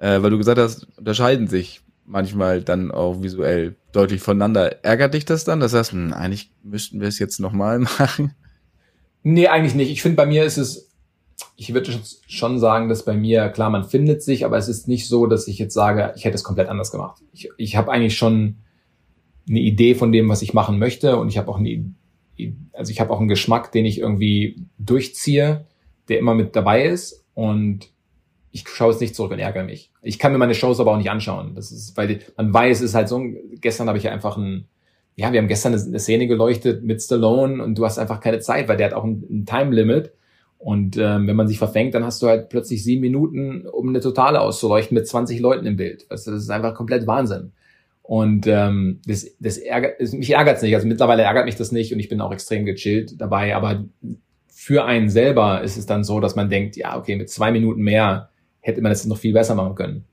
[0.00, 4.82] Äh, weil du gesagt hast, unterscheiden sich manchmal dann auch visuell deutlich voneinander.
[4.82, 5.60] Ärgert dich das dann?
[5.60, 8.32] Das heißt, hm, eigentlich müssten wir es jetzt nochmal machen?
[9.22, 9.90] Nee, eigentlich nicht.
[9.90, 10.94] Ich finde, bei mir ist es,
[11.56, 11.92] ich würde
[12.26, 15.46] schon sagen, dass bei mir, klar, man findet sich, aber es ist nicht so, dass
[15.46, 17.20] ich jetzt sage, ich hätte es komplett anders gemacht.
[17.34, 18.56] Ich, ich habe eigentlich schon
[19.46, 21.68] eine Idee von dem, was ich machen möchte und ich habe auch eine
[22.72, 25.66] also ich habe auch einen Geschmack, den ich irgendwie durchziehe,
[26.08, 27.90] der immer mit dabei ist und
[28.50, 29.92] ich schaue es nicht zurück und ärgere mich.
[30.02, 31.54] Ich kann mir meine Shows aber auch nicht anschauen.
[31.54, 33.22] Das ist, weil man weiß, es ist halt so,
[33.60, 34.66] gestern habe ich ja einfach ein,
[35.16, 38.68] ja, wir haben gestern eine Szene geleuchtet mit Stallone und du hast einfach keine Zeit,
[38.68, 40.12] weil der hat auch ein, ein Time Limit.
[40.58, 44.00] Und ähm, wenn man sich verfängt, dann hast du halt plötzlich sieben Minuten, um eine
[44.00, 46.06] Totale auszuleuchten mit 20 Leuten im Bild.
[46.10, 47.52] Weißt das ist einfach komplett Wahnsinn.
[48.08, 50.74] Und ähm, das, das ärgert, mich ärgert's nicht.
[50.74, 53.54] Also mittlerweile ärgert mich das nicht und ich bin auch extrem gechillt dabei.
[53.54, 53.84] Aber
[54.46, 57.82] für einen selber ist es dann so, dass man denkt, ja, okay, mit zwei Minuten
[57.82, 58.30] mehr
[58.60, 60.04] hätte man das noch viel besser machen können,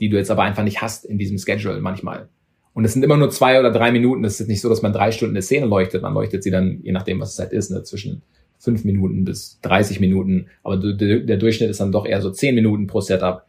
[0.00, 2.28] die du jetzt aber einfach nicht hast in diesem Schedule manchmal.
[2.72, 4.24] Und es sind immer nur zwei oder drei Minuten.
[4.24, 6.02] Es ist nicht so, dass man drei Stunden eine Szene leuchtet.
[6.02, 8.22] Man leuchtet sie dann, je nachdem, was es halt ist, ne, zwischen
[8.58, 10.48] fünf Minuten bis 30 Minuten.
[10.64, 13.44] Aber der Durchschnitt ist dann doch eher so zehn Minuten pro Setup.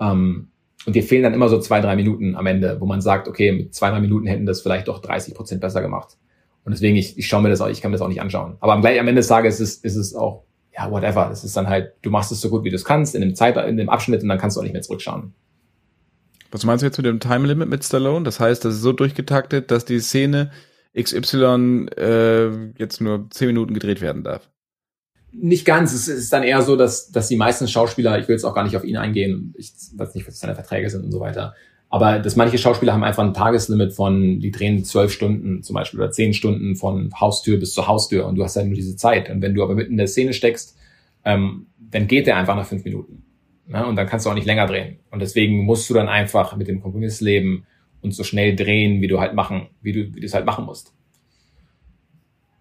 [0.00, 0.48] Ähm,
[0.86, 3.52] und dir fehlen dann immer so zwei, drei Minuten am Ende, wo man sagt, okay,
[3.52, 6.16] mit zwei, drei Minuten hätten das vielleicht doch 30 Prozent besser gemacht.
[6.64, 8.56] Und deswegen, ich, ich schaue mir das auch, ich kann mir das auch nicht anschauen.
[8.60, 10.44] Aber am, gleich am Ende des Tages ist es, ist es auch,
[10.76, 11.30] ja, whatever.
[11.30, 13.34] Es ist dann halt, du machst es so gut, wie du es kannst, in dem
[13.34, 15.34] Zeit, in dem Abschnitt und dann kannst du auch nicht mehr zurückschauen.
[16.50, 18.24] Was meinst du jetzt mit dem Time Limit mit Stallone?
[18.24, 20.50] Das heißt, das ist so durchgetaktet, dass die Szene
[20.96, 24.48] XY äh, jetzt nur zehn Minuten gedreht werden darf.
[25.36, 25.92] Nicht ganz.
[25.92, 28.64] Es ist dann eher so, dass, dass die meisten Schauspieler, ich will jetzt auch gar
[28.64, 31.54] nicht auf ihn eingehen, ich weiß nicht, was seine Verträge sind und so weiter,
[31.94, 36.00] Aber dass manche Schauspieler haben einfach ein Tageslimit von, die drehen zwölf Stunden zum Beispiel
[36.00, 39.30] oder zehn Stunden von Haustür bis zur Haustür und du hast halt nur diese Zeit.
[39.30, 40.76] Und wenn du aber mitten in der Szene steckst,
[41.24, 43.22] ähm, dann geht der einfach nach fünf Minuten.
[43.68, 43.86] Ne?
[43.86, 44.98] Und dann kannst du auch nicht länger drehen.
[45.12, 47.64] Und deswegen musst du dann einfach mit dem Kompromiss leben
[48.00, 50.64] und so schnell drehen, wie du halt machen, wie du, wie du es halt machen
[50.64, 50.92] musst.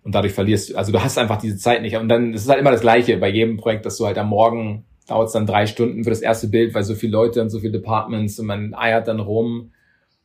[0.04, 1.96] Und dadurch verlierst du, also du hast einfach diese Zeit nicht.
[1.96, 4.30] Und dann ist es halt immer das Gleiche bei jedem Projekt, dass du halt am
[4.30, 7.50] Morgen dauert es dann drei Stunden für das erste Bild, weil so viele Leute und
[7.50, 9.72] so viele Departments und man eiert dann rum.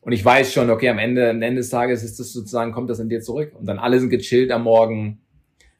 [0.01, 2.89] Und ich weiß schon, okay, am Ende, am Ende des Tages ist das sozusagen, kommt
[2.89, 3.51] das an dir zurück.
[3.59, 5.19] Und dann alle sind gechillt am Morgen.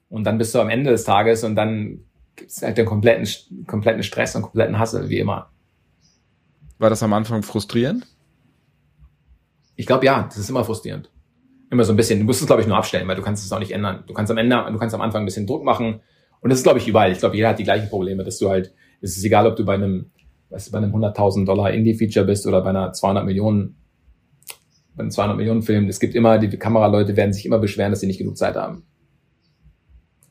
[0.10, 2.02] Und dann bist du am Ende des Tages und dann
[2.36, 3.28] gibt es halt den kompletten,
[3.68, 5.50] kompletten Stress und kompletten Hassel, wie immer.
[6.78, 8.08] War das am Anfang frustrierend?
[9.76, 11.10] Ich glaube, ja, das ist immer frustrierend.
[11.72, 12.20] Immer so ein bisschen.
[12.20, 14.04] Du musst es, glaube ich, nur abstellen, weil du kannst es auch nicht ändern.
[14.08, 16.02] Du kannst am Ende, du kannst am Anfang ein bisschen Druck machen.
[16.42, 17.12] Und das ist, glaube ich, überall.
[17.12, 19.66] Ich glaube, jeder hat die gleichen Probleme, dass du halt es ist egal, ob du
[19.66, 20.12] bei einem,
[20.50, 23.78] weißt du, bei einem 100.000 Dollar Indie-Feature bist oder bei einer 200 Millionen,
[24.96, 25.88] bei einem 200 Millionen Film.
[25.88, 28.84] Es gibt immer, die Kameraleute werden sich immer beschweren, dass sie nicht genug Zeit haben.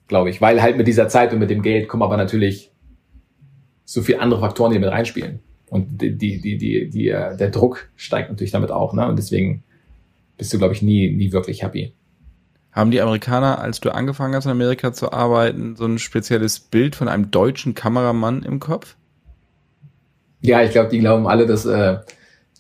[0.07, 0.41] Glaube ich.
[0.41, 2.73] Weil halt mit dieser Zeit und mit dem Geld kommen aber natürlich
[3.85, 5.41] so viele andere Faktoren, die mit reinspielen.
[5.71, 9.07] Und die, die, die, die, die, äh, der Druck steigt natürlich damit auch, ne?
[9.07, 9.65] Und deswegen
[10.39, 11.95] bist du, glaube ich, nie, nie wirklich happy.
[12.73, 16.95] Haben die Amerikaner, als du angefangen hast in Amerika zu arbeiten, so ein spezielles Bild
[16.95, 18.97] von einem deutschen Kameramann im Kopf?
[20.41, 21.99] Ja, ich glaube, die glauben alle, dass, äh,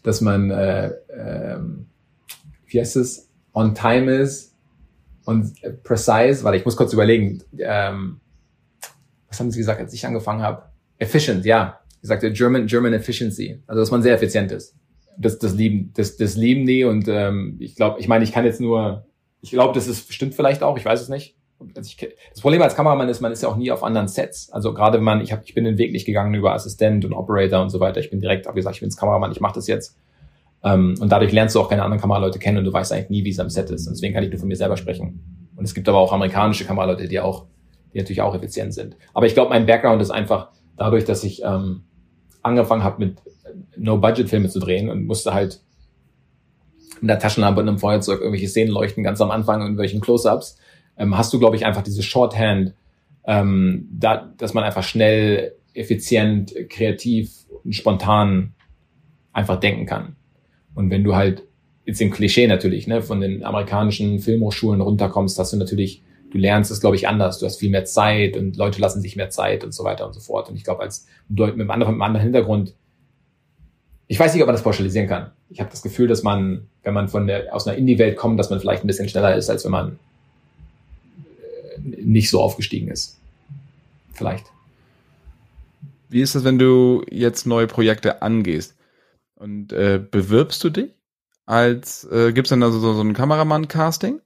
[0.02, 1.58] dass man, äh, äh,
[2.66, 4.56] wie heißt es, on time ist
[5.24, 5.52] und
[5.84, 6.42] precise.
[6.42, 7.42] Warte, ich muss kurz überlegen.
[7.58, 8.20] Ähm,
[9.28, 10.64] was haben sie gesagt, als ich angefangen habe?
[10.98, 11.80] Efficient, ja.
[12.02, 13.62] Ich sagte German, German Efficiency.
[13.66, 14.74] Also, dass man sehr effizient ist.
[15.20, 18.44] Das, das lieben, das, das lieben die und ähm, ich glaube, ich meine, ich kann
[18.44, 19.04] jetzt nur
[19.40, 21.36] ich glaube, das ist stimmt vielleicht auch, ich weiß es nicht.
[21.76, 21.92] Also
[22.30, 24.50] das Problem als Kameramann ist, man ist ja auch nie auf anderen Sets.
[24.52, 27.12] Also gerade wenn man, ich, hab, ich bin den Weg nicht gegangen über Assistent und
[27.12, 27.98] Operator und so weiter.
[27.98, 29.96] Ich bin direkt, habe gesagt, ich bin Kameramann, ich mache das jetzt.
[30.62, 33.24] Ähm, und dadurch lernst du auch keine anderen Kameraleute kennen und du weißt eigentlich nie,
[33.24, 33.88] wie es am Set ist.
[33.88, 35.50] Und deswegen kann ich nur von mir selber sprechen.
[35.56, 37.46] Und es gibt aber auch amerikanische Kameraleute, die auch,
[37.92, 38.96] die natürlich auch effizient sind.
[39.12, 41.82] Aber ich glaube, mein Background ist einfach dadurch, dass ich ähm,
[42.42, 43.16] angefangen habe mit
[43.78, 45.60] No-Budget-Filme zu drehen und musste halt
[47.00, 50.58] mit der Taschenlampe und einem Feuerzeug irgendwelche Szenen leuchten, ganz am Anfang in welchen Close-Ups,
[50.96, 52.74] ähm, hast du, glaube ich, einfach diese Shorthand,
[53.24, 58.54] ähm, da, dass man einfach schnell, effizient, kreativ und spontan
[59.32, 60.16] einfach denken kann.
[60.74, 61.44] Und wenn du halt
[61.84, 66.70] jetzt im Klischee natürlich, ne, von den amerikanischen Filmhochschulen runterkommst, hast du natürlich, du lernst
[66.70, 67.38] es, glaube ich, anders.
[67.38, 70.14] Du hast viel mehr Zeit und Leute lassen sich mehr Zeit und so weiter und
[70.14, 70.50] so fort.
[70.50, 72.74] Und ich glaube, als mit einem anderen, mit einem anderen Hintergrund,
[74.08, 75.30] ich weiß nicht, ob man das pauschalisieren kann.
[75.50, 78.48] Ich habe das Gefühl, dass man wenn man von der, aus einer Indie-Welt kommt, dass
[78.48, 79.98] man vielleicht ein bisschen schneller ist, als wenn man
[81.76, 83.18] äh, nicht so aufgestiegen ist.
[84.14, 84.46] Vielleicht.
[86.08, 88.74] Wie ist das, wenn du jetzt neue Projekte angehst?
[89.34, 90.94] Und äh, bewirbst du dich?
[91.44, 94.22] Als äh, gibt es dann also so, so ein Kameramann-Casting?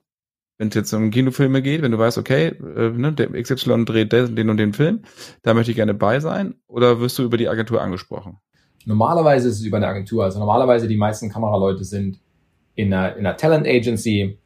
[0.57, 4.13] Wenn es jetzt um Kinofilme geht, wenn du weißt, okay, äh, ne, der XY dreht
[4.13, 5.01] den und den Film,
[5.41, 8.37] da möchte ich gerne bei sein, oder wirst du über die Agentur angesprochen?
[8.85, 10.23] Normalerweise ist es über eine Agentur.
[10.23, 12.19] Also normalerweise die meisten Kameraleute sind
[12.75, 14.37] in einer, in einer Talent Agency.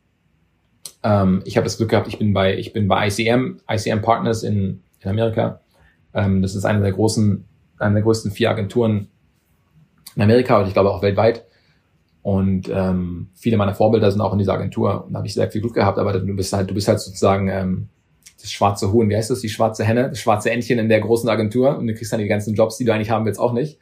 [1.03, 4.43] Ähm, ich habe das Glück gehabt, ich bin bei, ich bin bei ICM, ICM Partners
[4.43, 5.61] in, in Amerika.
[6.13, 7.45] Ähm, das ist eine der großen,
[7.79, 9.07] eine der größten vier Agenturen
[10.15, 11.45] in Amerika und ich glaube auch weltweit.
[12.21, 15.49] Und ähm, viele meiner Vorbilder sind auch in dieser Agentur und da habe ich sehr
[15.49, 17.87] viel Glück gehabt, aber du bist halt, du bist halt sozusagen ähm,
[18.41, 21.29] das schwarze Huhn, wie heißt das, die schwarze Henne, das schwarze Entchen in der großen
[21.29, 23.79] Agentur und du kriegst dann die ganzen Jobs, die du eigentlich haben willst, auch nicht.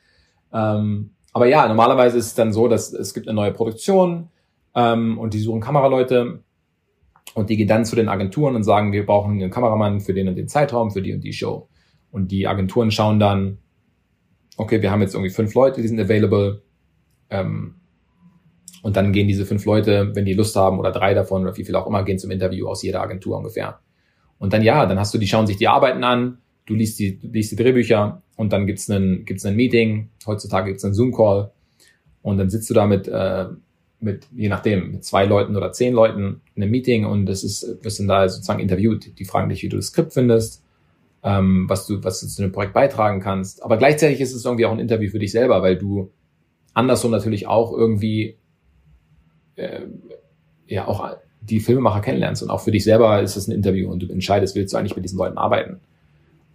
[0.53, 4.29] Ähm, aber ja, normalerweise ist es dann so, dass es gibt eine neue Produktion,
[4.75, 6.43] ähm, und die suchen Kameraleute
[7.33, 10.27] und die gehen dann zu den Agenturen und sagen, wir brauchen einen Kameramann für den
[10.27, 11.69] und den Zeitraum, für die und die Show.
[12.11, 13.57] Und die Agenturen schauen dann,
[14.57, 16.61] okay, wir haben jetzt irgendwie fünf Leute, die sind available.
[17.29, 17.75] Ähm,
[18.83, 21.65] und dann gehen diese fünf Leute, wenn die Lust haben, oder drei davon oder wie
[21.65, 23.79] viel auch immer, gehen zum Interview aus jeder Agentur ungefähr.
[24.37, 27.17] Und dann ja, dann hast du, die schauen sich die Arbeiten an, du liest die,
[27.17, 31.51] du liest die Drehbücher und dann gibt's einen, gibt's einen Meeting, heutzutage gibt's einen Zoom-Call
[32.21, 33.45] und dann sitzt du da mit, äh,
[33.99, 37.83] mit, je nachdem, mit zwei Leuten oder zehn Leuten in einem Meeting und das ist,
[37.83, 39.17] wirst dann da sozusagen interviewt.
[39.19, 40.63] Die fragen dich, wie du das Skript findest,
[41.23, 43.63] ähm, was du, was du zu dem Projekt beitragen kannst.
[43.63, 46.11] Aber gleichzeitig ist es irgendwie auch ein Interview für dich selber, weil du
[46.73, 48.37] andersrum natürlich auch irgendwie,
[49.55, 49.81] äh,
[50.67, 53.99] ja, auch die Filmemacher kennenlernst und auch für dich selber ist es ein Interview und
[53.99, 55.79] du entscheidest, willst du eigentlich mit diesen Leuten arbeiten.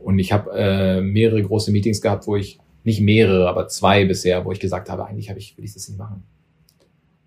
[0.02, 4.44] Und ich habe äh, mehrere große Meetings gehabt, wo ich, nicht mehrere, aber zwei bisher,
[4.44, 6.22] wo ich gesagt habe, eigentlich habe ich, will ich das nicht machen.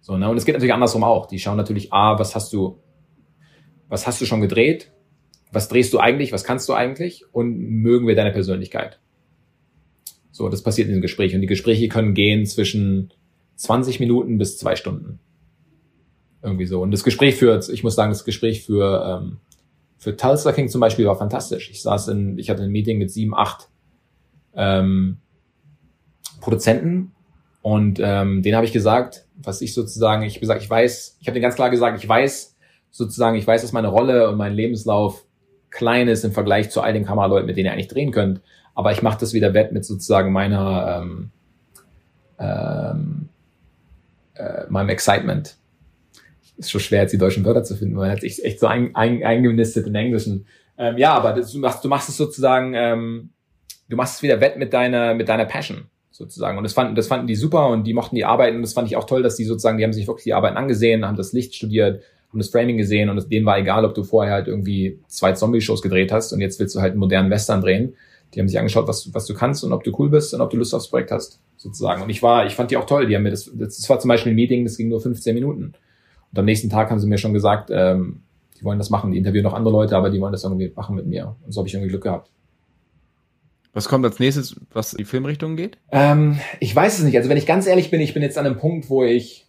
[0.02, 0.30] So, ne?
[0.30, 1.28] Und es geht natürlich andersrum auch.
[1.28, 2.80] Die schauen natürlich, ah, was hast du,
[3.88, 4.92] was hast du schon gedreht?
[5.52, 6.32] Was drehst du eigentlich?
[6.32, 7.24] Was kannst du eigentlich?
[7.32, 9.00] Und mögen wir deine Persönlichkeit?
[10.32, 11.36] So, das passiert in dem Gespräch.
[11.36, 13.14] Und die Gespräche können gehen zwischen
[13.56, 15.20] 20 Minuten bis zwei Stunden.
[16.42, 16.82] Irgendwie so.
[16.82, 19.38] Und das Gespräch für, ich muss sagen, das Gespräch für, ähm,
[20.04, 21.70] für Tulsa King zum Beispiel war fantastisch.
[21.72, 23.70] Ich saß in, ich hatte ein Meeting mit sieben, acht
[24.54, 25.18] ähm,
[26.42, 27.14] Produzenten
[27.62, 31.36] und ähm, den habe ich gesagt, was ich sozusagen, ich gesagt, ich weiß, ich habe
[31.36, 32.58] den ganz klar gesagt, ich weiß
[32.92, 35.26] sozusagen, ich weiß, dass meine Rolle und mein Lebenslauf
[35.70, 38.42] klein ist im Vergleich zu all den Kameraleuten, mit denen ihr eigentlich drehen könnt.
[38.76, 41.32] Aber ich mache das wieder wett mit sozusagen meiner ähm,
[42.40, 43.30] ähm,
[44.36, 45.56] äh, meinem Excitement
[46.58, 48.68] ist schon schwer, jetzt die deutschen Wörter zu finden, weil man hat sich echt so
[48.68, 50.46] ein, ein, eingenistet in Englischen.
[50.78, 53.30] Ähm, ja, aber das, du, machst, du machst es sozusagen, ähm,
[53.90, 56.58] du machst es wieder wett mit deiner, mit deiner Passion sozusagen.
[56.58, 58.88] Und das fanden, das fanden die super und die mochten die Arbeiten und das fand
[58.88, 61.34] ich auch toll, dass die sozusagen, die haben sich wirklich die Arbeiten angesehen, haben das
[61.34, 65.00] Licht studiert, haben das Framing gesehen und denen war egal, ob du vorher halt irgendwie
[65.08, 67.96] zwei Zombie-Shows gedreht hast und jetzt willst du halt einen modernen Western drehen.
[68.34, 70.50] Die haben sich angeschaut, was, was du kannst und ob du cool bist und ob
[70.50, 72.02] du Lust aufs Projekt hast, sozusagen.
[72.02, 73.06] Und ich war, ich fand die auch toll.
[73.06, 75.74] Die haben mir das, das war zum Beispiel ein Meeting, das ging nur 15 Minuten.
[76.34, 78.24] Und am nächsten Tag haben sie mir schon gesagt, ähm,
[78.60, 79.12] die wollen das machen.
[79.12, 81.36] Die interviewen noch andere Leute, aber die wollen das irgendwie machen mit mir.
[81.46, 82.32] Und so habe ich irgendwie Glück gehabt.
[83.72, 85.78] Was kommt als nächstes, was die Filmrichtung geht?
[85.92, 87.18] Ähm, ich weiß es nicht.
[87.18, 89.48] Also wenn ich ganz ehrlich bin, ich bin jetzt an einem Punkt, wo ich,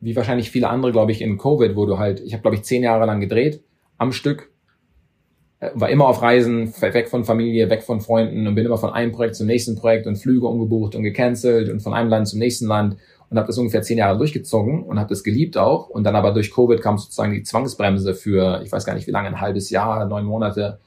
[0.00, 2.62] wie wahrscheinlich viele andere, glaube ich, in Covid, wo du halt, ich habe, glaube ich,
[2.62, 3.64] zehn Jahre lang gedreht
[3.98, 4.50] am Stück,
[5.58, 8.90] äh, war immer auf Reisen, weg von Familie, weg von Freunden und bin immer von
[8.90, 12.38] einem Projekt zum nächsten Projekt und Flüge umgebucht und gecancelt und von einem Land zum
[12.38, 12.96] nächsten Land
[13.28, 15.88] und habe das ungefähr zehn Jahre durchgezogen und habe das geliebt auch.
[15.88, 19.12] Und dann aber durch Covid kam sozusagen die Zwangsbremse für, ich weiß gar nicht wie
[19.12, 20.78] lange, ein halbes Jahr, neun Monate.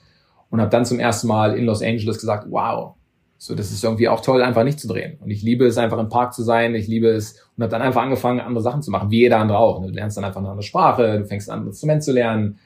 [0.50, 2.96] Und habe dann zum ersten Mal in Los Angeles gesagt, wow,
[3.38, 5.18] so das ist irgendwie auch toll, einfach nicht zu drehen.
[5.22, 7.82] Und ich liebe es einfach im Park zu sein, ich liebe es und habe dann
[7.82, 9.82] einfach angefangen, andere Sachen zu machen, wie jeder andere auch.
[9.82, 12.58] Du lernst dann einfach eine andere Sprache, du fängst an, ein Instrument zu lernen,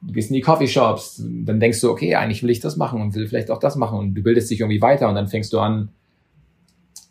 [0.00, 3.14] du gehst in die Coffeeshops, dann denkst du, okay, eigentlich will ich das machen und
[3.14, 5.58] will vielleicht auch das machen und du bildest dich irgendwie weiter und dann fängst du
[5.58, 5.90] an,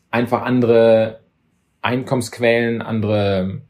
[0.09, 1.20] einfach andere
[1.81, 3.61] Einkommensquellen, andere,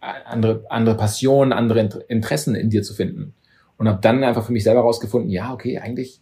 [0.00, 3.34] andere, andere Passionen, andere Interessen in dir zu finden.
[3.76, 6.20] Und habe dann einfach für mich selber rausgefunden, ja, okay, eigentlich,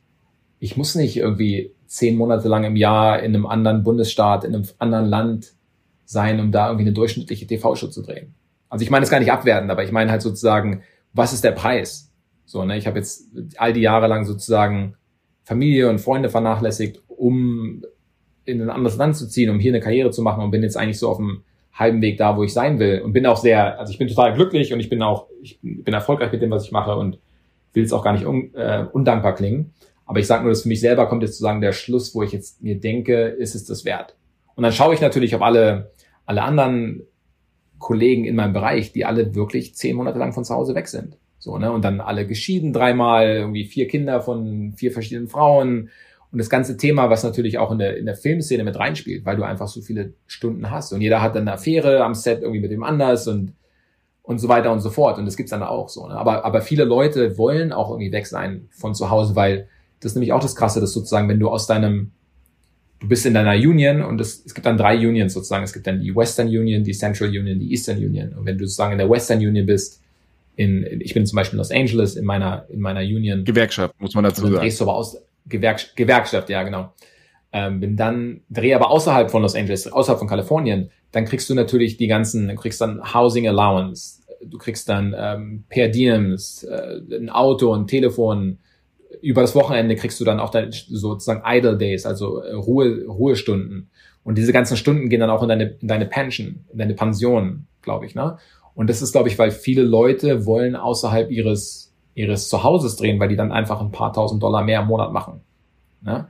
[0.59, 4.66] ich muss nicht irgendwie zehn Monate lang im Jahr in einem anderen Bundesstaat, in einem
[4.79, 5.53] anderen Land
[6.05, 8.35] sein, um da irgendwie eine durchschnittliche TV-Show zu drehen.
[8.68, 11.53] Also ich meine es gar nicht abwertend, aber ich meine halt sozusagen, was ist der
[11.53, 12.11] Preis?
[12.47, 14.97] So, ne, ich habe jetzt all die Jahre lang sozusagen
[15.45, 17.83] Familie und Freunde vernachlässigt, um
[18.45, 20.76] in ein anderes Land zu ziehen, um hier eine Karriere zu machen und bin jetzt
[20.76, 23.78] eigentlich so auf dem halben Weg da, wo ich sein will und bin auch sehr,
[23.78, 26.64] also ich bin total glücklich und ich bin auch, ich bin erfolgreich mit dem, was
[26.64, 27.18] ich mache und
[27.72, 29.72] will jetzt auch gar nicht un, äh, undankbar klingen.
[30.05, 32.32] Aber ich sage nur, dass für mich selber kommt jetzt sozusagen der Schluss, wo ich
[32.32, 34.16] jetzt mir denke, ist es das wert?
[34.55, 35.93] Und dann schaue ich natürlich, ob alle,
[36.26, 37.03] alle anderen
[37.78, 41.16] Kollegen in meinem Bereich, die alle wirklich zehn Monate lang von zu Hause weg sind.
[41.38, 41.72] So, ne?
[41.72, 45.90] Und dann alle geschieden dreimal, irgendwie vier Kinder von vier verschiedenen Frauen
[46.33, 49.37] und das ganze Thema, was natürlich auch in der, in der Filmszene mit reinspielt, weil
[49.37, 50.93] du einfach so viele Stunden hast.
[50.95, 53.53] Und jeder hat dann eine Affäre am Set irgendwie mit dem anders und,
[54.22, 55.18] und so weiter und so fort.
[55.18, 56.09] Und das gibt's dann auch so.
[56.09, 56.14] Ne?
[56.14, 59.68] Aber, aber viele Leute wollen auch irgendwie weg sein von zu Hause, weil
[60.01, 62.12] das ist nämlich auch das Krasse, dass sozusagen, wenn du aus deinem,
[63.01, 65.64] du bist in deiner Union und es, es gibt dann drei Unions sozusagen.
[65.64, 68.33] Es gibt dann die Western Union, die Central Union, die Eastern Union.
[68.33, 70.01] Und wenn du sozusagen in der Western Union bist,
[70.57, 73.45] in, ich bin zum Beispiel in Los Angeles in meiner, in meiner Union.
[73.45, 74.55] Gewerkschaft, muss man dazu sagen.
[74.55, 76.93] Drehst du aber aus, Gewerk Gewerkschaft, ja, genau.
[77.53, 81.55] Ähm, bin dann, drehe aber außerhalb von Los Angeles, außerhalb von Kalifornien, dann kriegst du
[81.55, 87.01] natürlich die ganzen, du kriegst dann Housing Allowance, du kriegst dann ähm, per Diems, äh,
[87.14, 88.59] ein Auto, ein Telefon,
[89.20, 93.90] über das Wochenende kriegst du dann auch dann sozusagen Idle Days, also äh, Ruhe, Ruhestunden.
[94.24, 97.66] Und diese ganzen Stunden gehen dann auch in deine, in deine Pension, in deine Pension,
[97.82, 98.38] glaube ich, ne?
[98.74, 103.29] Und das ist, glaube ich, weil viele Leute wollen außerhalb ihres ihres Zuhauses drehen, weil
[103.29, 105.41] die dann einfach ein paar tausend Dollar mehr im Monat machen.
[106.03, 106.29] Ne?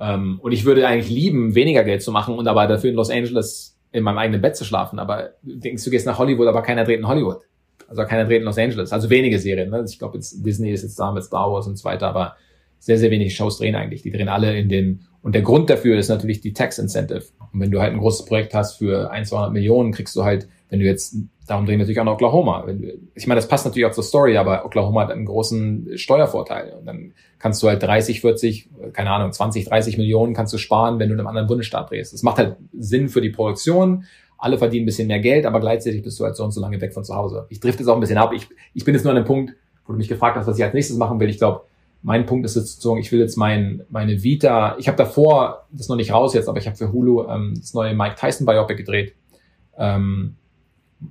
[0.00, 3.10] Ähm, und ich würde eigentlich lieben, weniger Geld zu machen und aber dafür in Los
[3.10, 4.98] Angeles in meinem eigenen Bett zu schlafen.
[4.98, 7.40] Aber du denkst, du gehst nach Hollywood, aber keiner dreht in Hollywood.
[7.88, 8.92] Also keiner dreht in Los Angeles.
[8.92, 9.70] Also wenige Serien.
[9.70, 9.84] Ne?
[9.88, 12.36] Ich glaube, Disney ist jetzt da mit Star Wars und so weiter, aber
[12.78, 14.02] sehr, sehr wenige Shows drehen eigentlich.
[14.02, 17.24] Die drehen alle in den, und der Grund dafür ist natürlich die Tax Incentive.
[17.52, 20.48] Und wenn du halt ein großes Projekt hast für ein, 200 Millionen, kriegst du halt,
[20.70, 21.16] wenn du jetzt
[21.46, 22.66] darum drehen natürlich auch noch Oklahoma.
[23.14, 26.74] Ich meine, das passt natürlich auch zur Story, aber Oklahoma hat einen großen Steuervorteil.
[26.78, 30.98] Und dann kannst du halt 30, 40, keine Ahnung, 20, 30 Millionen kannst du sparen,
[30.98, 32.12] wenn du in einem anderen Bundesstaat drehst.
[32.12, 34.04] Das macht halt Sinn für die Produktion.
[34.36, 36.80] Alle verdienen ein bisschen mehr Geld, aber gleichzeitig bist du halt so und so lange
[36.80, 37.46] weg von zu Hause.
[37.48, 38.32] Ich drifte jetzt auch ein bisschen ab.
[38.34, 39.54] Ich, ich bin jetzt nur an einem Punkt,
[39.86, 41.30] wo du mich gefragt hast, was ich als nächstes machen will.
[41.30, 41.62] Ich glaube,
[42.02, 45.82] mein Punkt ist jetzt sozusagen, ich will jetzt mein, meine Vita, ich habe davor, das
[45.82, 48.46] ist noch nicht raus jetzt, aber ich habe für Hulu ähm, das neue Mike Tyson
[48.46, 49.14] Biopic gedreht.
[49.76, 50.36] Ähm,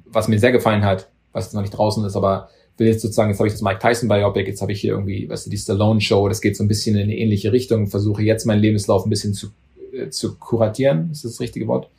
[0.05, 3.29] was mir sehr gefallen hat, was jetzt noch nicht draußen ist, aber will jetzt sozusagen,
[3.29, 5.57] jetzt habe ich das Mike Tyson Biopic, jetzt habe ich hier irgendwie, weißt du, die
[5.57, 9.05] Stallone Show, das geht so ein bisschen in eine ähnliche Richtung, versuche jetzt meinen Lebenslauf
[9.05, 9.47] ein bisschen zu,
[9.93, 11.89] äh, zu kuratieren, ist das das richtige Wort?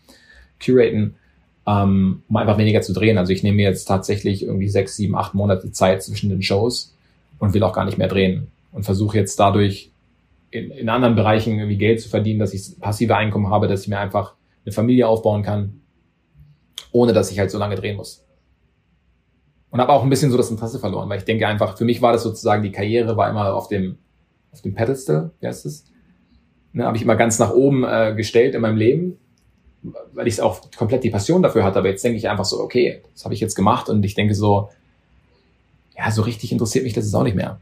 [0.61, 1.14] curaten,
[1.66, 3.18] ähm, um einfach weniger zu drehen.
[3.18, 6.95] Also ich nehme mir jetzt tatsächlich irgendwie sechs, sieben, acht Monate Zeit zwischen den Shows
[7.39, 9.91] und will auch gar nicht mehr drehen und versuche jetzt dadurch
[10.51, 13.89] in, in anderen Bereichen irgendwie Geld zu verdienen, dass ich passive Einkommen habe, dass ich
[13.89, 14.34] mir einfach
[14.64, 15.80] eine Familie aufbauen kann,
[16.93, 18.24] ohne dass ich halt so lange drehen muss.
[19.70, 22.01] Und habe auch ein bisschen so das Interesse verloren, weil ich denke einfach, für mich
[22.01, 23.99] war das sozusagen, die Karriere war immer auf dem,
[24.53, 25.85] auf dem Pedestal, wie heißt es?
[26.72, 29.18] Ne, habe ich immer ganz nach oben äh, gestellt in meinem Leben,
[30.12, 31.79] weil ich auch komplett die Passion dafür hatte.
[31.79, 34.35] Aber jetzt denke ich einfach so, okay, das habe ich jetzt gemacht und ich denke
[34.35, 34.70] so,
[35.97, 37.61] ja, so richtig interessiert mich das ist auch nicht mehr.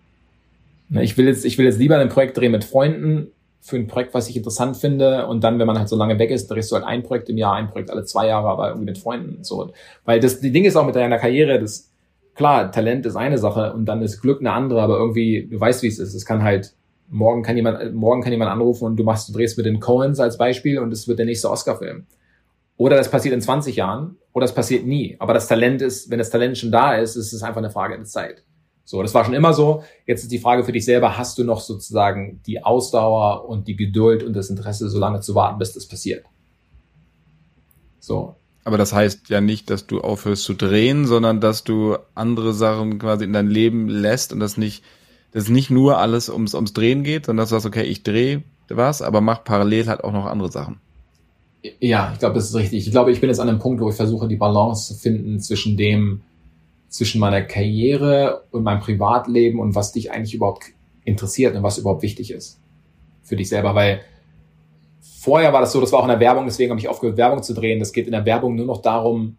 [0.89, 3.33] Ne, ich will jetzt, ich will jetzt lieber ein Projekt drehen mit Freunden
[3.67, 5.27] für ein Projekt, was ich interessant finde.
[5.27, 7.37] Und dann, wenn man halt so lange weg ist, drehst du halt ein Projekt im
[7.37, 9.43] Jahr, ein Projekt alle zwei Jahre, aber irgendwie mit Freunden.
[9.43, 9.73] So,
[10.05, 11.93] weil das, die Ding ist auch mit deiner Karriere, das,
[12.37, 15.83] klar, Talent ist eine Sache und dann ist Glück eine andere, aber irgendwie, du weißt,
[15.83, 16.14] wie es ist.
[16.14, 16.75] Es kann halt,
[17.09, 20.21] morgen kann jemand, morgen kann jemand anrufen und du machst, du drehst mit den Coens
[20.21, 22.07] als Beispiel und es wird der nächste Oscar-Film.
[22.77, 25.17] Oder das passiert in 20 Jahren, oder das passiert nie.
[25.19, 27.97] Aber das Talent ist, wenn das Talent schon da ist, ist es einfach eine Frage
[27.97, 28.45] der Zeit.
[28.87, 29.82] So, das war schon immer so.
[30.07, 33.74] Jetzt ist die Frage für dich selber, hast du noch sozusagen die Ausdauer und die
[33.74, 36.24] Geduld und das Interesse, so lange zu warten, bis das passiert?
[37.99, 38.37] So.
[38.62, 43.01] Aber das heißt ja nicht, dass du aufhörst zu drehen, sondern dass du andere Sachen
[43.01, 44.84] quasi in dein Leben lässt und das nicht,
[45.32, 48.45] dass nicht nur alles ums, ums Drehen geht, sondern dass du sagst, okay, ich drehe
[48.68, 50.80] was, aber mach parallel halt auch noch andere Sachen.
[51.80, 52.87] Ja, ich glaube, das ist richtig.
[52.87, 55.41] Ich glaube, ich bin jetzt an einem Punkt, wo ich versuche, die Balance zu finden
[55.41, 56.22] zwischen dem,
[56.89, 60.64] zwischen meiner Karriere und meinem Privatleben und was dich eigentlich überhaupt
[61.05, 62.61] interessiert und was überhaupt wichtig ist
[63.22, 64.01] für dich selber, weil
[65.20, 67.43] vorher war das so, das war auch in der Werbung, deswegen habe ich aufgehört, Werbung
[67.43, 67.80] zu drehen.
[67.80, 69.37] Das geht in der Werbung nur noch darum,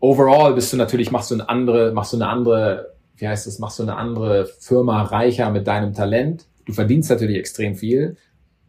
[0.00, 3.58] overall bist du natürlich, machst du eine andere, machst du eine andere, wie heißt das,
[3.58, 6.46] machst du eine andere Firma reicher mit deinem Talent.
[6.64, 8.16] Du verdienst natürlich extrem viel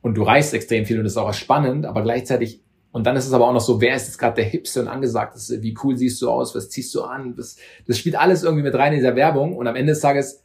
[0.02, 2.62] und du reist extrem viel und das ist auch spannend, aber gleichzeitig
[2.98, 4.88] und dann ist es aber auch noch so, wer ist jetzt gerade der Hipste und
[4.88, 5.62] angesagteste?
[5.62, 6.56] Wie cool siehst du aus?
[6.56, 7.36] Was ziehst du an?
[7.36, 9.56] Das, das spielt alles irgendwie mit rein in dieser Werbung.
[9.56, 10.44] Und am Ende des Tages,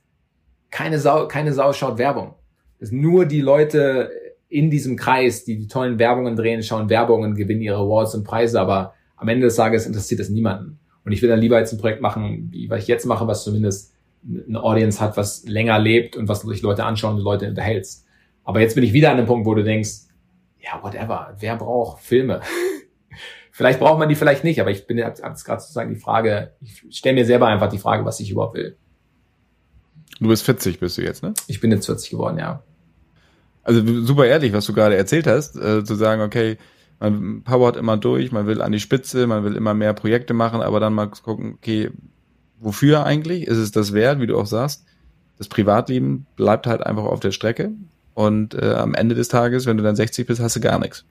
[0.70, 2.34] keine Sau, keine Sau schaut Werbung.
[2.78, 4.10] Das ist nur die Leute
[4.50, 8.60] in diesem Kreis, die die tollen Werbungen drehen, schauen Werbungen, gewinnen ihre Awards und Preise.
[8.60, 10.78] Aber am Ende des Tages interessiert das niemanden.
[11.06, 13.44] Und ich will dann lieber jetzt ein Projekt machen, wie was ich jetzt mache, was
[13.44, 13.94] zumindest
[14.46, 18.04] eine Audience hat, was länger lebt und was sich Leute anschauen und Leute unterhältst.
[18.44, 20.11] Aber jetzt bin ich wieder an dem Punkt, wo du denkst,
[20.62, 22.40] ja, whatever, wer braucht Filme?
[23.50, 26.84] vielleicht braucht man die vielleicht nicht, aber ich bin jetzt gerade sozusagen die Frage, ich
[26.90, 28.76] stelle mir selber einfach die Frage, was ich überhaupt will.
[30.20, 31.34] Du bist 40, bist du jetzt, ne?
[31.48, 32.62] Ich bin jetzt 40 geworden, ja.
[33.64, 36.58] Also super ehrlich, was du gerade erzählt hast, äh, zu sagen, okay,
[37.00, 40.62] man powert immer durch, man will an die Spitze, man will immer mehr Projekte machen,
[40.62, 41.90] aber dann mal gucken, okay,
[42.60, 43.46] wofür eigentlich?
[43.46, 44.84] Ist es das wert, wie du auch sagst?
[45.38, 47.72] Das Privatleben bleibt halt einfach auf der Strecke.
[48.14, 51.04] Und äh, am Ende des Tages, wenn du dann 60 bist, hast du gar nichts.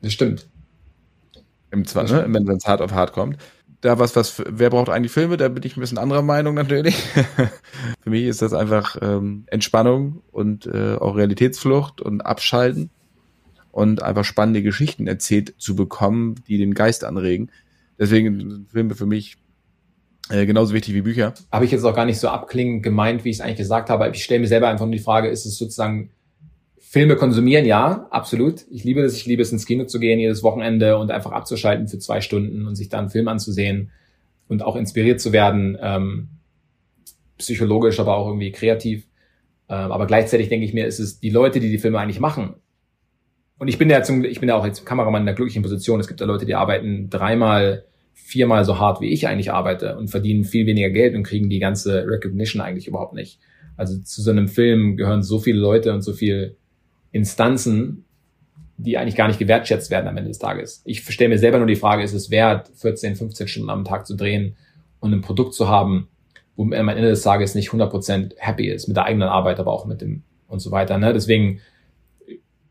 [0.00, 0.48] Das stimmt.
[1.70, 2.26] Im Zwar, ne?
[2.28, 3.38] wenn es hart auf hart kommt.
[3.80, 5.36] Da was, was, wer braucht eigentlich Filme?
[5.36, 6.96] Da bin ich ein bisschen anderer Meinung natürlich.
[8.00, 12.90] Für mich ist das einfach ähm, Entspannung und äh, auch Realitätsflucht und Abschalten
[13.72, 17.50] und einfach spannende Geschichten erzählt zu bekommen, die den Geist anregen.
[17.98, 19.36] Deswegen sind Filme für mich
[20.28, 21.34] äh, genauso wichtig wie Bücher.
[21.50, 24.08] Habe ich jetzt auch gar nicht so abklingend gemeint, wie ich es eigentlich gesagt habe.
[24.10, 26.10] Ich stelle mir selber einfach nur die Frage, ist es sozusagen
[26.92, 28.66] Filme konsumieren, ja, absolut.
[28.70, 31.88] Ich liebe es, ich liebe es ins Kino zu gehen jedes Wochenende und einfach abzuschalten
[31.88, 33.90] für zwei Stunden und sich da einen Film anzusehen
[34.46, 36.28] und auch inspiriert zu werden, ähm,
[37.38, 39.06] psychologisch, aber auch irgendwie kreativ.
[39.70, 42.56] Ähm, aber gleichzeitig denke ich mir, ist es die Leute, die die Filme eigentlich machen.
[43.56, 45.98] Und ich bin ja zum, ich bin ja auch als Kameramann in der glücklichen Position.
[45.98, 50.08] Es gibt ja Leute, die arbeiten dreimal, viermal so hart wie ich eigentlich arbeite und
[50.08, 53.40] verdienen viel weniger Geld und kriegen die ganze Recognition eigentlich überhaupt nicht.
[53.78, 56.58] Also zu so einem Film gehören so viele Leute und so viel
[57.12, 58.04] Instanzen,
[58.76, 60.82] die eigentlich gar nicht gewertschätzt werden am Ende des Tages.
[60.84, 64.06] Ich stelle mir selber nur die Frage, ist es wert, 14, 15 Stunden am Tag
[64.06, 64.56] zu drehen
[64.98, 66.08] und ein Produkt zu haben,
[66.56, 69.72] wo man am Ende des Tages nicht 100% happy ist mit der eigenen Arbeit, aber
[69.72, 70.98] auch mit dem und so weiter.
[70.98, 71.12] Ne?
[71.12, 71.60] Deswegen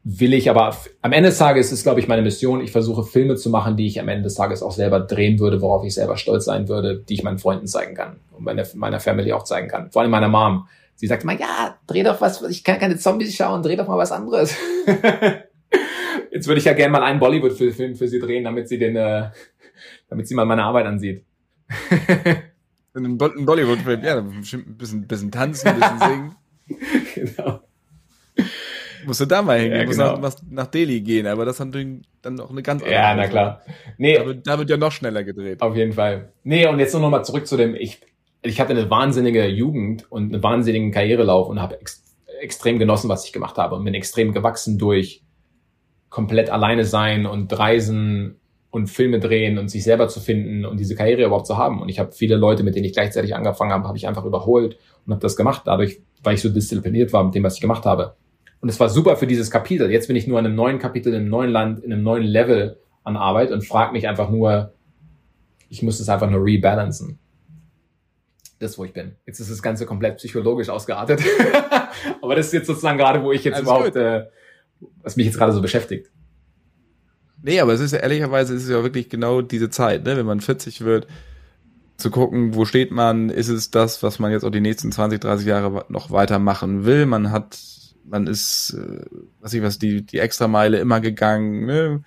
[0.04, 2.62] will ich aber am Ende des Tages ist, glaube ich, meine Mission.
[2.62, 5.62] Ich versuche Filme zu machen, die ich am Ende des Tages auch selber drehen würde,
[5.62, 9.00] worauf ich selber stolz sein würde, die ich meinen Freunden zeigen kann und meiner, meiner
[9.00, 9.92] Family auch zeigen kann.
[9.92, 10.68] Vor allem meiner Mom.
[11.02, 13.98] Sie sagt immer, ja, dreh doch was, ich kann keine Zombies schauen, dreh doch mal
[13.98, 14.56] was anderes.
[16.32, 19.32] Jetzt würde ich ja gerne mal einen Bollywood-Film für sie drehen, damit sie den, äh,
[20.10, 21.26] damit sie mal meine Arbeit ansieht.
[22.94, 24.78] Ein Bollywood-Film, ja, ein bisschen,
[25.08, 26.36] bisschen tanzen, ein bisschen singen.
[27.16, 27.62] genau.
[29.04, 30.18] Musst du da mal hingehen, ja, musst genau.
[30.18, 33.28] nach, nach, Delhi gehen, aber das hat natürlich dann noch eine ganz andere Ja, na
[33.28, 33.62] klar.
[33.98, 34.18] Nee.
[34.18, 35.64] Da wird, da wird ja noch schneller gedreht.
[35.64, 36.32] Auf jeden Fall.
[36.44, 38.02] Nee, und jetzt nur noch mal zurück zu dem, ich,
[38.44, 42.04] ich hatte eine wahnsinnige Jugend und einen wahnsinnigen Karrierelauf und habe ex,
[42.40, 45.24] extrem genossen, was ich gemacht habe und bin extrem gewachsen durch
[46.10, 48.40] komplett alleine sein und reisen
[48.72, 51.82] und Filme drehen und sich selber zu finden und diese Karriere überhaupt zu haben.
[51.82, 54.78] Und ich habe viele Leute, mit denen ich gleichzeitig angefangen habe, habe ich einfach überholt
[55.06, 57.86] und habe das gemacht, dadurch, weil ich so diszipliniert war mit dem, was ich gemacht
[57.86, 58.16] habe.
[58.62, 59.92] Und es war super für dieses Kapitel.
[59.92, 62.24] Jetzt bin ich nur an einem neuen Kapitel, in einem neuen Land, in einem neuen
[62.24, 64.74] Level an Arbeit und frage mich einfach nur,
[65.70, 67.20] ich muss es einfach nur rebalancen.
[68.62, 69.16] Das, wo ich bin.
[69.26, 71.20] Jetzt ist das Ganze komplett psychologisch ausgeartet.
[72.22, 74.28] Aber das ist jetzt sozusagen gerade, wo ich jetzt Alles überhaupt, äh,
[75.02, 76.12] was mich jetzt gerade so beschäftigt.
[77.42, 80.16] Nee, aber es ist ja ehrlicherweise ist es ja wirklich genau diese Zeit, ne?
[80.16, 81.08] wenn man 40 wird,
[81.98, 85.20] zu gucken, wo steht man, ist es das, was man jetzt auch die nächsten 20,
[85.20, 87.08] 30 Jahre noch weitermachen will.
[87.08, 87.58] Man hat,
[88.06, 89.06] man ist, äh,
[89.40, 92.04] was ich was, die, die Extrameile immer gegangen, ne?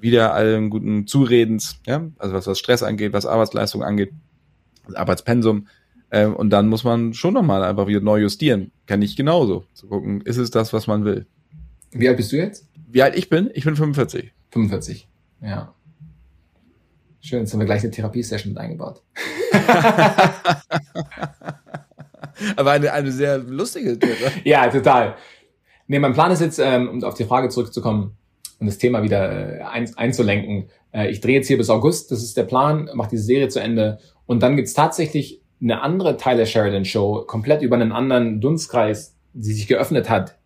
[0.00, 4.12] wieder allen guten Zuredens, ja, also was, was Stress angeht, was Arbeitsleistung angeht,
[4.92, 5.68] Arbeitspensum.
[6.10, 8.72] Äh, und dann muss man schon nochmal einfach wieder neu justieren.
[8.86, 9.64] Kann ich genauso.
[9.72, 11.26] Zu gucken, ist es das, was man will.
[11.90, 12.68] Wie alt bist du jetzt?
[12.90, 13.50] Wie alt ich bin?
[13.54, 14.32] Ich bin 45.
[14.50, 15.08] 45,
[15.42, 15.74] ja.
[17.20, 19.02] Schön, jetzt haben wir gleich eine Therapiesession mit eingebaut.
[22.56, 24.14] Aber eine, eine sehr lustige Tür.
[24.44, 25.16] ja, total.
[25.86, 28.16] Nee, mein Plan ist jetzt, ähm, um auf die Frage zurückzukommen
[28.58, 30.68] und das Thema wieder äh, ein, einzulenken.
[30.92, 33.58] Äh, ich drehe jetzt hier bis August, das ist der Plan, mache diese Serie zu
[33.60, 39.16] Ende und dann gibt's tatsächlich eine andere Tyler Sheridan Show, komplett über einen anderen Dunstkreis,
[39.32, 40.38] die sich geöffnet hat.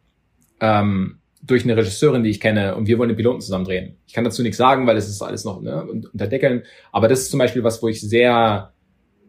[0.60, 3.96] Ähm, durch eine Regisseurin, die ich kenne, und wir wollen den Piloten zusammen drehen.
[4.06, 6.64] Ich kann dazu nichts sagen, weil es ist alles noch ne, unter Deckeln.
[6.92, 8.72] Aber das ist zum Beispiel was, wo ich sehr,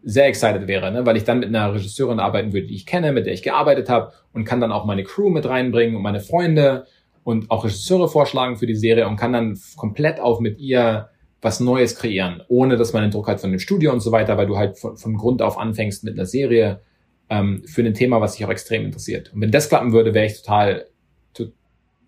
[0.03, 3.11] sehr excited wäre, ne, weil ich dann mit einer Regisseurin arbeiten würde, die ich kenne,
[3.11, 6.19] mit der ich gearbeitet habe und kann dann auch meine Crew mit reinbringen und meine
[6.19, 6.85] Freunde
[7.23, 11.09] und auch Regisseure vorschlagen für die Serie und kann dann komplett auf mit ihr
[11.41, 14.37] was Neues kreieren, ohne dass man den Druck hat von dem Studio und so weiter,
[14.37, 16.81] weil du halt von, von Grund auf anfängst mit einer Serie
[17.29, 19.33] ähm, für ein Thema, was dich auch extrem interessiert.
[19.33, 20.85] Und wenn das klappen würde, wäre ich total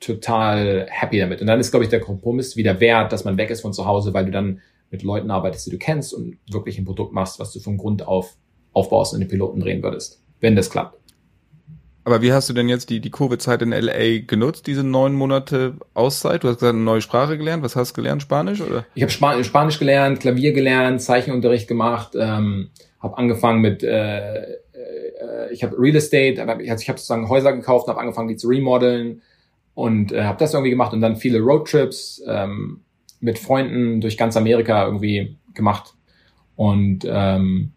[0.02, 1.42] total happy damit.
[1.42, 3.86] Und dann ist, glaube ich, der Kompromiss wieder wert, dass man weg ist von zu
[3.86, 4.60] Hause, weil du dann
[4.90, 8.06] mit Leuten arbeitest, die du kennst und wirklich ein Produkt machst, was du von Grund
[8.06, 8.36] auf
[8.74, 10.98] aufbaust und den Piloten drehen würdest, wenn das klappt.
[12.04, 15.76] Aber wie hast du denn jetzt die, die Covid-Zeit in LA genutzt, diese neun Monate
[15.94, 16.44] Auszeit?
[16.44, 17.64] Du hast gesagt, eine neue Sprache gelernt.
[17.64, 18.22] Was hast du gelernt?
[18.24, 18.86] Spanisch oder?
[18.96, 24.56] Ich habe Span Spanisch gelernt, Klavier gelernt, Zeichenunterricht gemacht, ähm, habe angefangen mit, äh, äh,
[25.52, 29.22] ich habe Real Estate, also ich habe sozusagen Häuser gekauft, habe angefangen, die zu remodeln,
[29.74, 32.82] und äh, habe das irgendwie gemacht und dann viele Roadtrips ähm,
[33.20, 35.94] mit Freunden durch ganz Amerika irgendwie gemacht.
[36.56, 37.72] Und ähm,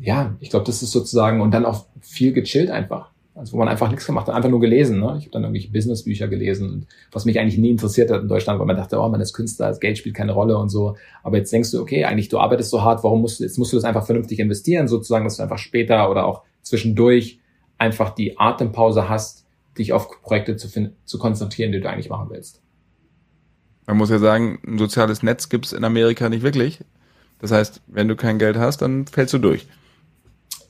[0.00, 3.10] ja, ich glaube, das ist sozusagen und dann auch viel gechillt einfach.
[3.38, 4.98] Also wo man einfach nichts gemacht hat, einfach nur gelesen.
[4.98, 5.14] Ne?
[5.18, 8.66] Ich habe dann irgendwelche Businessbücher gelesen, was mich eigentlich nie interessiert hat in Deutschland, weil
[8.66, 10.96] man dachte, oh, man ist Künstler, das Geld spielt keine Rolle und so.
[11.22, 13.72] Aber jetzt denkst du, okay, eigentlich du arbeitest so hart, warum musst du, jetzt musst
[13.72, 17.38] du das einfach vernünftig investieren, sozusagen, dass du einfach später oder auch zwischendurch
[17.78, 19.46] einfach die Atempause hast,
[19.78, 22.60] dich auf Projekte zu, zu konzentrieren, die du eigentlich machen willst.
[23.86, 26.80] Man muss ja sagen, ein soziales Netz gibt es in Amerika nicht wirklich.
[27.38, 29.68] Das heißt, wenn du kein Geld hast, dann fällst du durch.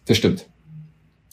[0.04, 0.46] Das stimmt.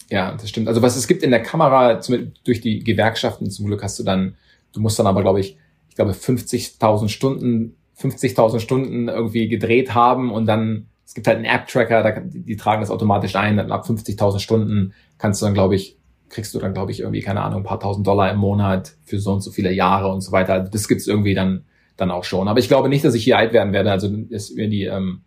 [0.09, 0.67] Ja, das stimmt.
[0.67, 1.99] Also was es gibt in der Kamera,
[2.43, 4.35] durch die Gewerkschaften zum Glück hast du dann,
[4.73, 5.57] du musst dann aber, glaube ich,
[5.89, 11.45] ich glaube 50.000 Stunden, 50.000 Stunden irgendwie gedreht haben und dann, es gibt halt einen
[11.45, 15.75] App-Tracker, die, die tragen das automatisch ein, dann ab 50.000 Stunden kannst du dann, glaube
[15.75, 15.97] ich,
[16.29, 19.19] kriegst du dann, glaube ich, irgendwie, keine Ahnung, ein paar tausend Dollar im Monat für
[19.19, 20.53] so und so viele Jahre und so weiter.
[20.53, 21.63] Also das gibt's irgendwie dann,
[21.97, 22.47] dann auch schon.
[22.47, 23.91] Aber ich glaube nicht, dass ich hier alt werden werde.
[23.91, 25.21] Also mir die, ähm,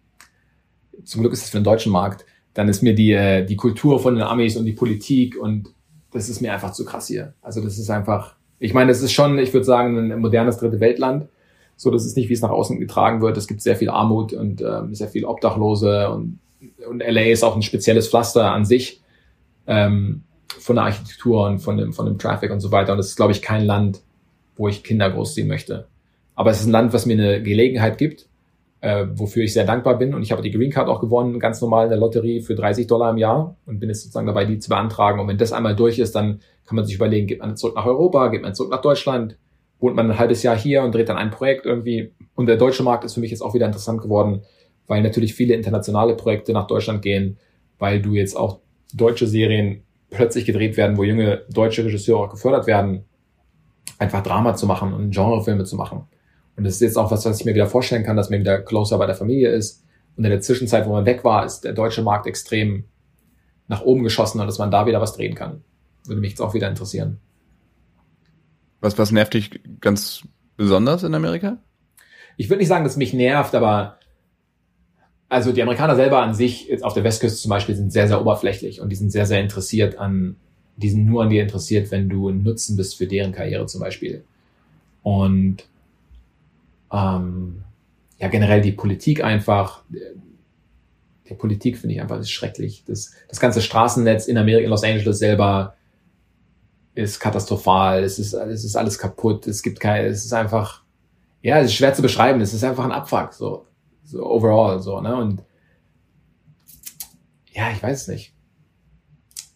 [1.05, 2.26] zum Glück ist es für den deutschen Markt,
[2.59, 5.72] dann ist mir die, äh, die Kultur von den Amis und die Politik und
[6.11, 7.34] das ist mir einfach zu krass hier.
[7.40, 10.80] Also das ist einfach, ich meine, das ist schon, ich würde sagen, ein modernes dritte
[10.80, 11.28] Weltland.
[11.76, 13.36] So, das ist nicht, wie es nach außen getragen wird.
[13.36, 16.40] Es gibt sehr viel Armut und ähm, sehr viel Obdachlose und,
[16.90, 19.02] und LA ist auch ein spezielles Pflaster an sich.
[19.68, 20.24] Ähm,
[20.59, 22.92] von der Architektur und von dem, von dem Traffic und so weiter.
[22.92, 24.00] Und es ist, glaube ich, kein Land,
[24.56, 25.86] wo ich Kinder großziehen möchte.
[26.34, 28.28] Aber es ist ein Land, was mir eine Gelegenheit gibt,
[28.81, 30.14] äh, wofür ich sehr dankbar bin.
[30.14, 32.87] Und ich habe die Green Card auch gewonnen, ganz normal in der Lotterie für 30
[32.87, 35.20] Dollar im Jahr und bin jetzt sozusagen dabei, die zu beantragen.
[35.20, 37.87] Und wenn das einmal durch ist, dann kann man sich überlegen, geht man zurück nach
[37.87, 39.37] Europa, geht man zurück nach Deutschland,
[39.81, 42.12] wohnt man ein halbes Jahr hier und dreht dann ein Projekt irgendwie.
[42.35, 44.43] Und der deutsche Markt ist für mich jetzt auch wieder interessant geworden,
[44.87, 47.39] weil natürlich viele internationale Projekte nach Deutschland gehen,
[47.79, 48.61] weil du jetzt auch
[48.95, 53.05] deutsche Serien plötzlich gedreht werden, wo junge deutsche Regisseure auch gefördert werden,
[53.99, 56.07] einfach Drama zu machen und Genrefilme zu machen.
[56.59, 58.61] Und das ist jetzt auch was, was ich mir wieder vorstellen kann, dass man wieder
[58.61, 59.84] closer bei der Familie ist.
[60.16, 62.84] Und in der Zwischenzeit, wo man weg war, ist der deutsche Markt extrem
[63.68, 65.62] nach oben geschossen und dass man da wieder was drehen kann.
[66.04, 67.20] Würde mich jetzt auch wieder interessieren.
[68.80, 70.22] Was, was nervt dich ganz
[70.56, 71.59] besonders in Amerika?
[72.36, 73.98] Ich würde nicht sagen, dass mich nervt, aber
[75.28, 78.20] also die Amerikaner selber an sich, jetzt auf der Westküste zum Beispiel, sind sehr, sehr
[78.20, 80.34] oberflächlich und die sind sehr, sehr interessiert an,
[80.76, 83.80] die sind nur an dir interessiert, wenn du ein Nutzen bist für deren Karriere zum
[83.80, 84.24] Beispiel.
[85.04, 85.68] Und
[86.93, 87.64] ähm,
[88.18, 89.82] ja, generell die Politik einfach,
[91.28, 92.84] die Politik finde ich einfach ist schrecklich.
[92.86, 95.74] Das, das ganze Straßennetz in Amerika, in Los Angeles selber
[96.95, 98.03] ist katastrophal.
[98.03, 99.47] Es ist, es ist alles kaputt.
[99.47, 100.82] Es gibt keine, es ist einfach,
[101.43, 102.41] ja, es ist schwer zu beschreiben.
[102.41, 103.66] Es ist einfach ein Abfuck, so,
[104.05, 105.14] so overall, so, ne?
[105.14, 105.43] Und
[107.53, 108.34] ja, ich weiß nicht.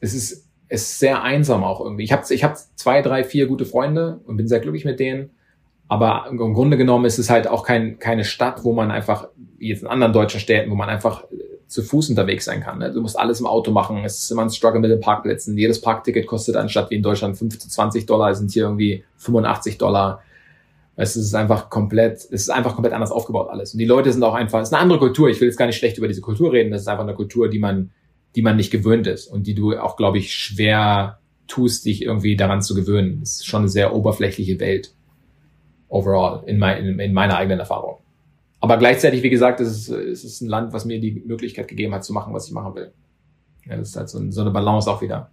[0.01, 2.05] Es ist, es ist sehr einsam auch irgendwie.
[2.05, 5.31] Ich habe ich hab zwei, drei, vier gute Freunde und bin sehr glücklich mit denen.
[5.93, 9.29] Aber im Grunde genommen ist es halt auch kein, keine Stadt, wo man einfach,
[9.59, 11.25] wie jetzt in anderen deutschen Städten, wo man einfach
[11.67, 12.79] zu Fuß unterwegs sein kann.
[12.79, 12.91] Ne?
[12.91, 14.03] Du musst alles im Auto machen.
[14.03, 15.55] Es ist immer ein Struggle mit den Parkplätzen.
[15.59, 20.23] Jedes Parkticket kostet anstatt wie in Deutschland 15, 20 Dollar, sind hier irgendwie 85 Dollar.
[20.97, 23.75] Es ist einfach komplett, es ist einfach komplett anders aufgebaut alles.
[23.75, 25.29] Und die Leute sind auch einfach, es ist eine andere Kultur.
[25.29, 26.71] Ich will jetzt gar nicht schlecht über diese Kultur reden.
[26.71, 27.91] Das ist einfach eine Kultur, die man,
[28.35, 31.19] die man nicht gewöhnt ist und die du auch, glaube ich, schwer
[31.49, 33.21] tust, dich irgendwie daran zu gewöhnen.
[33.23, 34.95] Es ist schon eine sehr oberflächliche Welt.
[35.93, 37.99] Overall, in, mein, in, in meiner eigenen Erfahrung.
[38.61, 41.95] Aber gleichzeitig, wie gesagt, es ist, es ist ein Land, was mir die Möglichkeit gegeben
[41.95, 42.93] hat, zu machen, was ich machen will.
[43.67, 45.31] Ja, das ist halt so, so eine Balance auch wieder.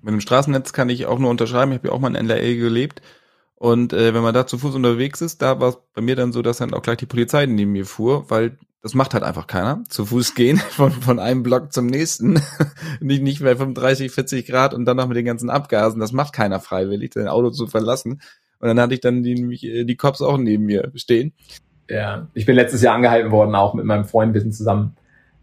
[0.00, 1.72] Mit dem Straßennetz kann ich auch nur unterschreiben.
[1.72, 3.02] Ich habe ja auch mal in LA gelebt.
[3.56, 6.32] Und äh, wenn man da zu Fuß unterwegs ist, da war es bei mir dann
[6.32, 9.46] so, dass dann auch gleich die Polizei neben mir fuhr, weil das macht halt einfach
[9.46, 9.82] keiner.
[9.88, 12.40] Zu Fuß gehen von, von einem Block zum nächsten.
[13.00, 16.00] nicht, nicht mehr 35, 40 Grad und dann noch mit den ganzen Abgasen.
[16.00, 18.20] Das macht keiner freiwillig, sein Auto zu verlassen.
[18.62, 21.32] Und dann hatte ich dann die, die Cops auch neben mir stehen.
[21.90, 24.34] Ja, ich bin letztes Jahr angehalten worden, auch mit meinem Freund.
[24.34, 24.94] Wir sind zusammen,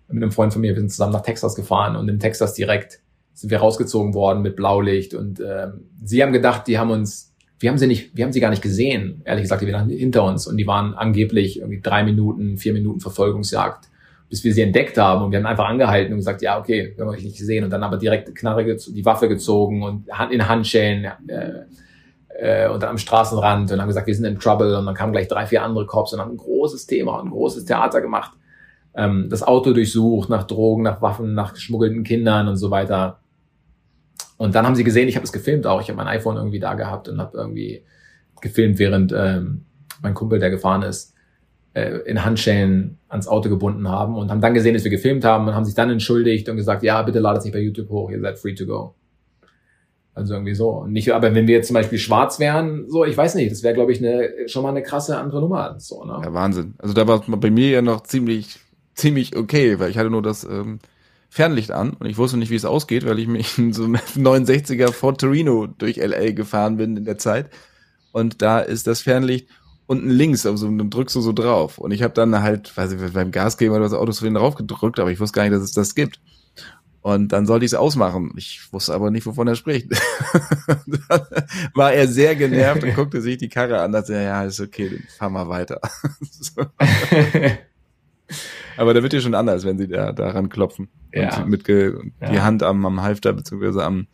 [0.07, 3.01] mit einem Freund von mir, wir sind zusammen nach Texas gefahren und in Texas direkt
[3.33, 7.69] sind wir rausgezogen worden mit Blaulicht und ähm, sie haben gedacht, die haben uns, wir
[7.69, 9.21] haben sie nicht, wir haben sie gar nicht gesehen.
[9.25, 13.01] Ehrlich gesagt, die waren hinter uns und die waren angeblich irgendwie drei Minuten, vier Minuten
[13.01, 13.89] Verfolgungsjagd,
[14.29, 17.05] bis wir sie entdeckt haben und wir haben einfach angehalten und gesagt, ja okay, wir
[17.05, 21.05] haben euch nicht gesehen und dann aber direkt Knarre, die Waffe gezogen und in Handschellen.
[21.27, 21.65] Äh,
[22.39, 25.11] äh, und dann am Straßenrand und haben gesagt, wir sind in Trouble und dann kamen
[25.11, 28.31] gleich drei, vier andere Cops und haben ein großes Thema, ein großes Theater gemacht.
[28.95, 33.19] Ähm, das Auto durchsucht nach Drogen, nach Waffen, nach geschmuggelten Kindern und so weiter.
[34.37, 35.81] Und dann haben sie gesehen, ich habe es gefilmt auch.
[35.81, 37.83] Ich habe mein iPhone irgendwie da gehabt und habe irgendwie
[38.41, 39.65] gefilmt, während ähm,
[40.01, 41.13] mein Kumpel, der gefahren ist,
[41.73, 45.47] äh, in Handschellen ans Auto gebunden haben und haben dann gesehen, dass wir gefilmt haben
[45.47, 48.09] und haben sich dann entschuldigt und gesagt, ja, bitte ladet es nicht bei YouTube hoch,
[48.11, 48.95] ihr seid free to go.
[50.19, 50.85] Also irgendwie so.
[50.85, 53.73] nicht, aber wenn wir jetzt zum Beispiel schwarz wären, so, ich weiß nicht, das wäre,
[53.73, 55.75] glaube ich, eine, schon mal eine krasse andere Nummer.
[55.79, 56.19] So, ne?
[56.21, 56.73] Ja, Wahnsinn.
[56.77, 58.59] Also da war es bei mir ja noch ziemlich,
[58.95, 60.79] ziemlich okay, weil ich hatte nur das ähm,
[61.29, 63.95] Fernlicht an und ich wusste nicht, wie es ausgeht, weil ich mich in so einem
[64.15, 67.49] 69er Ford Torino durch LA gefahren bin in der Zeit.
[68.11, 69.47] Und da ist das Fernlicht
[69.87, 71.77] unten links, also dann drückst du so drauf.
[71.77, 74.99] Und ich habe dann halt, weiß ich, beim Gasgeber oder das Auto so drauf gedrückt,
[74.99, 76.19] aber ich wusste gar nicht, dass es das gibt.
[77.01, 78.33] Und dann sollte ich es ausmachen.
[78.35, 79.89] Ich wusste aber nicht, wovon er spricht.
[81.09, 81.21] dann
[81.73, 83.93] war er sehr genervt und guckte sich die Karre an.
[83.93, 85.79] Dachte, ja, ist okay, dann fahr mal weiter.
[88.77, 91.41] aber da wird ja schon anders, wenn sie da daran klopfen ja.
[91.41, 92.31] und, mit und ja.
[92.31, 94.07] die Hand am, am Halfter beziehungsweise am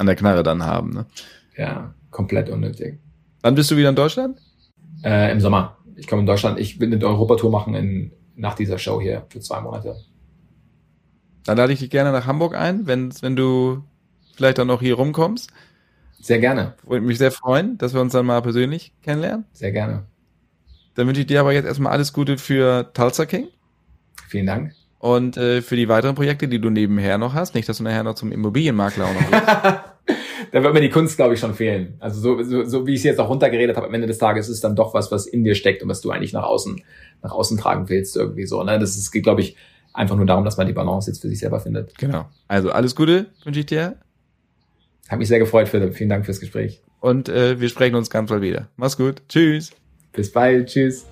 [0.00, 0.90] an der Knarre dann haben.
[0.90, 1.06] Ne?
[1.56, 2.98] Ja, komplett unnötig.
[3.42, 4.40] Wann bist du wieder in Deutschland?
[5.04, 5.76] Äh, Im Sommer.
[5.96, 6.58] Ich komme in Deutschland.
[6.58, 9.96] Ich will eine Europatour machen in, nach dieser Show hier für zwei Monate.
[11.44, 13.82] Dann lade ich dich gerne nach Hamburg ein, wenn, wenn du
[14.34, 15.50] vielleicht dann noch hier rumkommst.
[16.20, 16.74] Sehr gerne.
[16.86, 19.46] Würde mich sehr freuen, dass wir uns dann mal persönlich kennenlernen.
[19.52, 20.04] Sehr gerne.
[20.94, 23.48] Dann wünsche ich dir aber jetzt erstmal alles Gute für Tulsa King.
[24.28, 24.74] Vielen Dank.
[24.98, 27.54] Und äh, für die weiteren Projekte, die du nebenher noch hast.
[27.54, 29.30] Nicht, dass du nachher noch zum Immobilienmakler auch noch
[30.52, 31.94] da wird mir die Kunst, glaube ich, schon fehlen.
[32.00, 34.48] Also so, so, so wie ich es jetzt auch runtergeredet habe, am Ende des Tages
[34.48, 36.82] ist es dann doch was, was in dir steckt und was du eigentlich nach außen,
[37.22, 38.62] nach außen tragen willst, irgendwie so.
[38.62, 38.78] Ne?
[38.78, 39.56] Das ist, glaube ich,
[39.92, 41.96] einfach nur darum, dass man die Balance jetzt für sich selber findet.
[41.98, 42.28] Genau.
[42.48, 43.96] Also alles Gute wünsche ich dir.
[45.08, 45.94] Hat mich sehr gefreut, Philipp.
[45.94, 46.82] Vielen Dank fürs Gespräch.
[47.00, 48.68] Und äh, wir sprechen uns ganz bald wieder.
[48.76, 49.22] Mach's gut.
[49.28, 49.70] Tschüss.
[50.12, 50.68] Bis bald.
[50.68, 51.06] Tschüss.